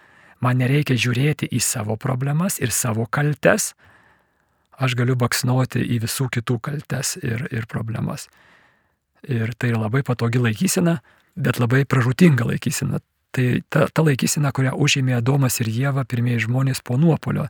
man 0.43 0.59
nereikia 0.59 0.99
žiūrėti 0.99 1.49
į 1.55 1.61
savo 1.63 1.97
problemas 1.97 2.59
ir 2.59 2.75
savo 2.75 3.07
kaltes, 3.07 3.73
aš 4.79 4.95
galiu 4.99 5.17
baksnuoti 5.19 5.83
į 5.83 6.03
visų 6.07 6.29
kitų 6.35 6.59
kaltes 6.63 7.17
ir, 7.23 7.47
ir 7.55 7.67
problemas. 7.71 8.29
Ir 9.27 9.55
tai 9.59 9.73
yra 9.73 9.87
labai 9.87 10.05
patogi 10.07 10.43
laikysena, 10.43 10.99
bet 11.39 11.59
labai 11.63 11.85
pražutinga 11.87 12.47
laikysena. 12.47 13.01
Tai 13.35 13.47
ta, 13.69 13.87
ta 13.93 14.05
laikysena, 14.05 14.53
kurią 14.57 14.73
užėmė 14.81 15.19
Adomas 15.19 15.61
ir 15.61 15.69
Jėva, 15.69 16.07
pirmieji 16.09 16.47
žmonės 16.47 16.81
po 16.85 16.97
nuopolio. 17.01 17.49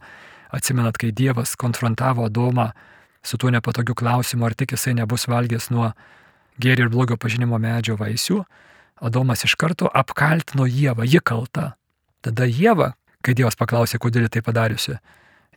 Atsimenat, 0.54 0.98
kai 0.98 1.12
Dievas 1.12 1.54
konfrontavo 1.60 2.26
Adomą 2.26 2.72
su 3.22 3.38
tuo 3.38 3.52
nepatogiu 3.54 3.94
klausimu, 3.98 4.46
ar 4.48 4.56
tik 4.58 4.74
jisai 4.74 4.96
nebus 4.98 5.28
valgęs 5.28 5.68
nuo 5.70 5.92
gėrio 6.58 6.86
ir 6.86 6.92
blogio 6.92 7.18
pažinimo 7.20 7.60
medžio 7.62 7.98
vaisių, 8.00 8.42
Adomas 9.04 9.44
iš 9.46 9.54
karto 9.60 9.86
apkaltino 9.94 10.66
Jėvą, 10.66 11.06
ji 11.06 11.22
kalta. 11.22 11.76
Tada 12.24 12.48
Jėva, 12.50 12.94
kai 13.22 13.36
Dievas 13.38 13.58
paklausė, 13.58 14.00
kodėl 14.02 14.26
tai 14.32 14.42
padariusi, 14.42 14.98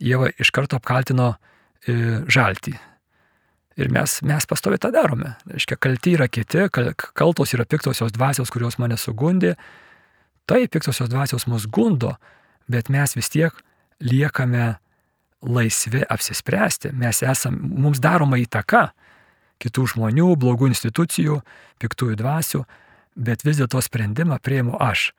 Jėva 0.01 0.29
iš 0.37 0.53
karto 0.53 0.77
apkaltino 0.77 1.33
e, 1.33 2.21
žaltį, 2.29 2.77
Ir 3.79 3.87
mes, 3.87 4.17
mes 4.27 4.45
pastovi 4.45 4.77
tą 4.81 4.91
darome. 4.91 5.35
Reiškia, 5.47 5.77
kalti 5.79 6.15
yra 6.17 6.27
kiti, 6.27 6.65
kaltos 7.15 7.53
yra 7.55 7.65
piktosios 7.65 8.11
dvasios, 8.11 8.51
kurios 8.51 8.75
mane 8.81 8.97
sugundė. 8.99 9.55
Tai 10.49 10.61
piktosios 10.67 11.09
dvasios 11.09 11.47
mus 11.47 11.67
gundo, 11.67 12.15
bet 12.71 12.89
mes 12.89 13.15
vis 13.15 13.29
tiek 13.29 13.55
liekame 14.01 14.75
laisvi 15.41 16.03
apsispręsti. 16.09 16.91
Mes 16.93 17.21
esame, 17.23 17.61
mums 17.61 18.01
daroma 18.03 18.39
įtaka 18.41 18.91
kitų 19.61 19.87
žmonių, 19.93 20.33
blogų 20.41 20.71
institucijų, 20.71 21.41
piktųjų 21.81 22.17
dvasių, 22.17 22.63
bet 23.15 23.45
vis 23.45 23.61
dėlto 23.61 23.81
sprendimą 23.81 24.41
prieimu 24.41 24.77
aš. 24.81 25.11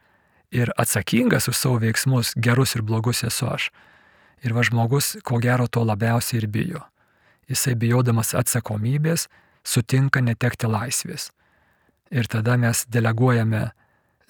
Ir 0.52 0.72
atsakingas 0.76 1.48
už 1.48 1.56
savo 1.56 1.80
veiksmus, 1.80 2.34
gerus 2.36 2.76
ir 2.76 2.82
blogus 2.84 3.22
esu 3.24 3.48
aš. 3.48 3.70
Ir 4.42 4.52
va 4.52 4.66
žmogus, 4.66 5.16
ko 5.24 5.38
gero, 5.40 5.68
to 5.70 5.84
labiausiai 5.86 6.42
ir 6.42 6.50
bijo 6.50 6.82
jisai 7.52 7.76
bijodamas 7.78 8.34
atsakomybės 8.38 9.28
sutinka 9.64 10.22
netekti 10.24 10.70
laisvės. 10.70 11.30
Ir 12.12 12.28
tada 12.28 12.58
mes 12.60 12.84
deleguojame 12.92 13.70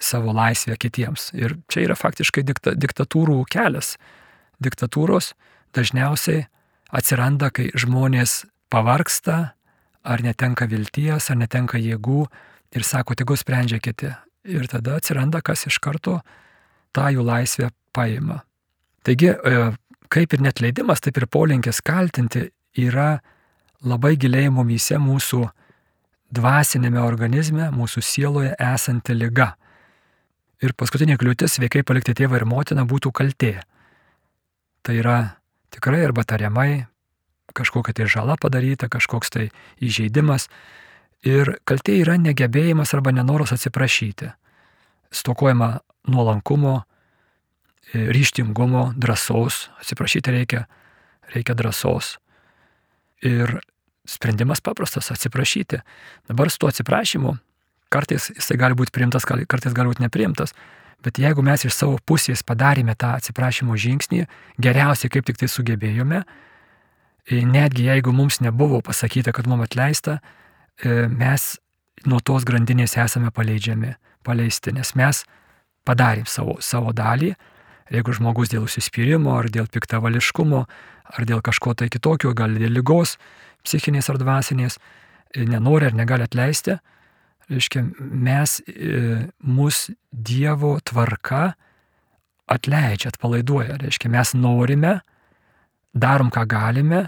savo 0.03 0.33
laisvę 0.35 0.77
kitiems. 0.79 1.31
Ir 1.37 1.57
čia 1.71 1.87
yra 1.87 1.97
faktiškai 1.97 2.43
dikta, 2.45 2.75
diktatūrų 2.77 3.41
kelias. 3.51 3.95
Diktatūros 4.63 5.33
dažniausiai 5.75 6.45
atsiranda, 6.93 7.49
kai 7.53 7.71
žmonės 7.73 8.43
pavarksta, 8.73 9.53
ar 10.03 10.23
netenka 10.23 10.67
vilties, 10.69 11.29
ar 11.31 11.39
netenka 11.39 11.79
jėgų 11.79 12.25
ir 12.75 12.85
sako, 12.85 13.15
tegu 13.15 13.37
sprendžia 13.39 13.79
kiti. 13.83 14.11
Ir 14.43 14.67
tada 14.67 14.97
atsiranda, 14.99 15.39
kas 15.41 15.67
iš 15.69 15.79
karto 15.79 16.19
tą 16.93 17.07
jų 17.15 17.23
laisvę 17.23 17.69
paima. 17.95 18.41
Taigi, 19.07 19.31
e, 19.31 19.71
kaip 20.11 20.33
ir 20.35 20.43
net 20.43 20.59
leidimas, 20.61 21.01
taip 21.03 21.17
ir 21.17 21.29
polinkis 21.31 21.79
kaltinti 21.81 22.49
yra 22.79 23.21
labai 23.83 24.15
giliai 24.19 24.51
mumyse 24.51 24.99
mūsų 24.99 25.45
dvasinėme 26.33 27.01
organizme, 27.03 27.69
mūsų 27.71 28.03
sieloje 28.03 28.53
esanti 28.59 29.15
lyga. 29.15 29.53
Ir 30.63 30.71
paskutinė 30.79 31.17
kliūtis 31.19 31.57
sveikai 31.57 31.83
palikti 31.83 32.15
tėvą 32.15 32.39
ir 32.39 32.45
motiną 32.47 32.85
būtų 32.87 33.11
kaltė. 33.11 33.57
Tai 34.83 34.95
yra 34.95 35.17
tikrai 35.75 36.05
arba 36.05 36.23
tariamai 36.23 36.85
kažkokia 37.53 37.93
tai 37.93 38.07
žala 38.07 38.37
padaryta, 38.39 38.87
kažkoks 38.87 39.29
tai 39.29 39.49
įžeidimas. 39.83 40.47
Ir 41.27 41.57
kaltė 41.67 41.99
yra 41.99 42.15
negebėjimas 42.19 42.95
arba 42.95 43.11
nenoras 43.11 43.53
atsiprašyti. 43.55 44.31
Stokojama 45.13 45.83
nuolankumo, 46.07 46.81
ryštingumo, 47.93 48.93
drąsos. 48.95 49.67
Atsiprašyti 49.83 50.31
reikia, 50.31 50.65
reikia 51.35 51.55
drąsos. 51.59 52.17
Ir 53.23 53.59
sprendimas 54.07 54.63
paprastas- 54.63 55.11
atsiprašyti. 55.15 55.83
Dabar 56.27 56.49
su 56.49 56.57
tuo 56.57 56.69
atsiprašymu 56.69 57.37
kartais 57.93 58.31
jisai 58.33 58.57
gali 58.59 58.77
būti 58.77 58.93
priimtas, 58.95 59.27
kartais 59.27 59.75
gali 59.75 59.91
būti 59.91 60.03
nepriimtas. 60.05 60.55
Bet 61.03 61.19
jeigu 61.19 61.43
mes 61.43 61.65
iš 61.67 61.75
savo 61.75 61.97
pusės 62.07 62.45
padarėme 62.47 62.95
tą 62.95 63.11
atsiprašymo 63.17 63.75
žingsnį, 63.75 64.23
geriausiai 64.63 65.11
kaip 65.11 65.27
tik 65.27 65.41
tai 65.41 65.49
sugebėjome, 65.51 66.21
netgi 67.31 67.89
jeigu 67.89 68.13
mums 68.15 68.39
nebuvo 68.39 68.79
pasakyta, 68.81 69.33
kad 69.35 69.47
mums 69.47 69.67
atleista, 69.67 70.19
e, 70.79 71.07
mes 71.07 71.57
nuo 72.07 72.19
tos 72.19 72.47
grandinės 72.47 72.95
esame 72.99 73.31
paleidžiami, 73.31 73.95
paleisti, 74.23 74.71
nes 74.71 74.95
mes 74.95 75.23
padarėm 75.87 76.25
savo, 76.25 76.57
savo 76.59 76.93
dalį. 76.95 77.33
Jeigu 77.91 78.15
žmogus 78.15 78.49
dėl 78.49 78.63
užsispyrimo, 78.63 79.35
ar 79.37 79.49
dėl 79.51 79.67
piktavališkumo, 79.67 80.63
ar 81.13 81.25
dėl 81.27 81.43
kažko 81.43 81.75
tai 81.75 81.89
kitokio, 81.91 82.31
gal 82.33 82.55
dėl 82.55 82.71
lygos, 82.71 83.17
psichinės 83.63 84.09
ar 84.09 84.19
dvasinės, 84.23 84.79
e, 85.35 85.43
nenori 85.43 85.91
ar 85.91 85.99
negali 85.99 86.23
atleisti, 86.23 86.79
reiškia, 87.51 87.83
mes, 87.99 88.59
e, 88.67 89.27
mus 89.39 89.89
Dievo 90.11 90.77
tvarka 90.85 91.53
atleidžia, 92.47 93.13
atpalaiduoja. 93.13 93.77
Reiškia, 93.81 94.11
mes 94.13 94.33
norime, 94.37 94.99
darom 95.93 96.31
ką 96.33 96.45
galime, 96.49 97.07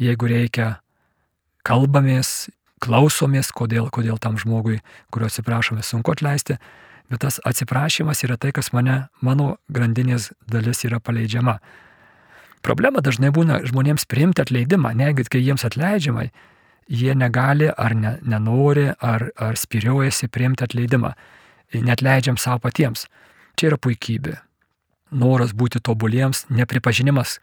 jeigu 0.00 0.28
reikia, 0.30 0.76
kalbamės, 1.66 2.50
klausomės, 2.82 3.52
kodėl, 3.54 3.86
kodėl 3.94 4.18
tam 4.18 4.38
žmogui, 4.40 4.80
kurio 5.14 5.28
atsiprašome, 5.30 5.84
sunku 5.86 6.14
atleisti, 6.14 6.58
bet 7.12 7.22
tas 7.22 7.38
atsiprašymas 7.46 8.24
yra 8.26 8.38
tai, 8.40 8.50
kas 8.56 8.72
mane, 8.74 9.06
mano 9.22 9.56
grandinės 9.70 10.32
dalis 10.50 10.82
yra 10.88 10.98
paleidžiama. 10.98 11.58
Problema 12.62 13.02
dažnai 13.02 13.32
būna 13.34 13.60
žmonėms 13.66 14.06
priimti 14.10 14.42
atleidimą, 14.42 14.94
negit, 14.98 15.30
kai 15.30 15.42
jiems 15.42 15.66
atleidžiamai, 15.66 16.30
jie 16.88 17.14
negali 17.14 17.70
ar 17.70 17.94
ne, 17.94 18.16
nenori, 18.22 18.88
ar, 19.00 19.28
ar 19.36 19.58
spiriuojasi 19.58 20.28
priimti 20.28 20.64
atleidimą. 20.66 21.12
Net 21.82 22.02
leidžiam 22.04 22.36
savo 22.36 22.60
patiems. 22.66 23.06
Čia 23.56 23.72
yra 23.72 23.78
puikybė. 23.80 24.36
Noras 25.12 25.52
būti 25.56 25.80
tobuliems, 25.84 26.46
nepripažinimas, 26.48 27.38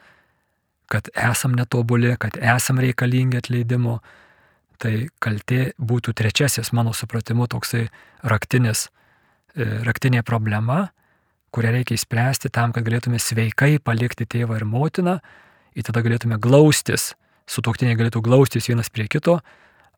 kad 0.89 1.09
esam 1.13 1.53
netobuli, 1.57 2.15
kad 2.17 2.37
esam 2.41 2.81
reikalingi 2.81 3.37
atleidimo, 3.41 3.99
tai 4.81 5.09
kaltė 5.21 5.73
būtų 5.77 6.15
trečiasis, 6.17 6.71
mano 6.73 6.95
supratimu, 6.97 7.45
toksai 7.51 7.87
raktinis, 8.23 8.87
e, 9.53 9.67
raktinė 9.85 10.23
problema, 10.25 10.87
kurią 11.53 11.73
reikia 11.77 11.97
įspręsti 11.97 12.49
tam, 12.53 12.73
kad 12.73 12.85
galėtume 12.87 13.19
sveikai 13.21 13.77
palikti 13.83 14.25
tėvą 14.25 14.57
ir 14.61 14.65
motiną, 14.65 15.19
ir 15.75 15.85
tada 15.85 16.01
galėtume 16.05 16.39
glaustis, 16.41 17.13
su 17.49 17.63
toktiniai 17.65 17.97
galėtų 17.97 18.21
glaustis 18.25 18.69
vienas 18.69 18.91
prie 18.93 19.07
kito, 19.09 19.39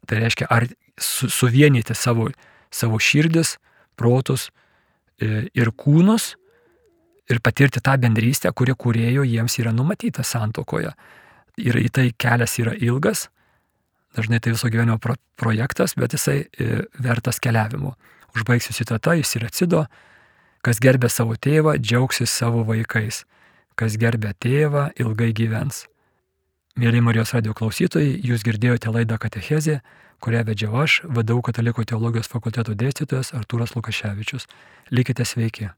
tai 0.07 0.21
reiškia 0.23 0.47
ar 0.49 0.67
su, 0.97 1.29
suvienyti 1.29 1.95
savo, 1.97 2.29
savo 2.71 2.99
širdis, 3.01 3.57
protus 3.99 4.49
e, 5.19 5.47
ir 5.53 5.73
kūnus 5.77 6.35
ir 7.31 7.41
patirti 7.43 7.83
tą 7.83 7.97
bendrystę, 8.01 8.51
kuri 8.55 8.75
kurėjo 8.75 9.25
jiems 9.27 9.59
yra 9.61 9.73
numatyta 9.75 10.23
santokoje. 10.27 10.93
Ir 11.61 11.77
į 11.77 11.89
tai 11.93 12.07
kelias 12.17 12.57
yra 12.59 12.73
ilgas, 12.79 13.27
dažnai 14.15 14.39
tai 14.43 14.55
viso 14.55 14.71
gyvenimo 14.71 14.97
pro 14.99 15.17
projektas, 15.39 15.95
bet 15.99 16.15
jisai 16.15 16.39
e, 16.45 16.85
vertas 16.99 17.39
keliavimo. 17.43 17.95
Užbaigsiu 18.35 18.73
citatą, 18.75 19.17
jis 19.19 19.35
yra 19.39 19.51
cido, 19.51 19.85
kas 20.63 20.79
gerbė 20.83 21.11
savo 21.11 21.35
tėvą, 21.35 21.75
džiaugsis 21.83 22.31
savo 22.31 22.63
vaikais, 22.67 23.25
kas 23.75 23.99
gerbė 23.99 24.31
tėvą, 24.39 24.91
ilgai 25.03 25.31
gyvens. 25.35 25.85
Mėly 26.79 27.01
Marijos 27.03 27.33
radio 27.35 27.51
klausytojai, 27.51 28.13
jūs 28.23 28.45
girdėjote 28.47 28.93
laidą 28.95 29.17
Katechezė, 29.19 29.81
kurią 30.23 30.45
vedžiau 30.47 30.77
aš, 30.85 31.01
vadovau 31.03 31.43
Katalikų 31.43 31.83
teologijos 31.91 32.31
fakulteto 32.31 32.77
dėstytojas 32.79 33.33
Artūras 33.35 33.75
Lukaševičius. 33.75 34.47
Likite 34.95 35.27
sveiki. 35.27 35.73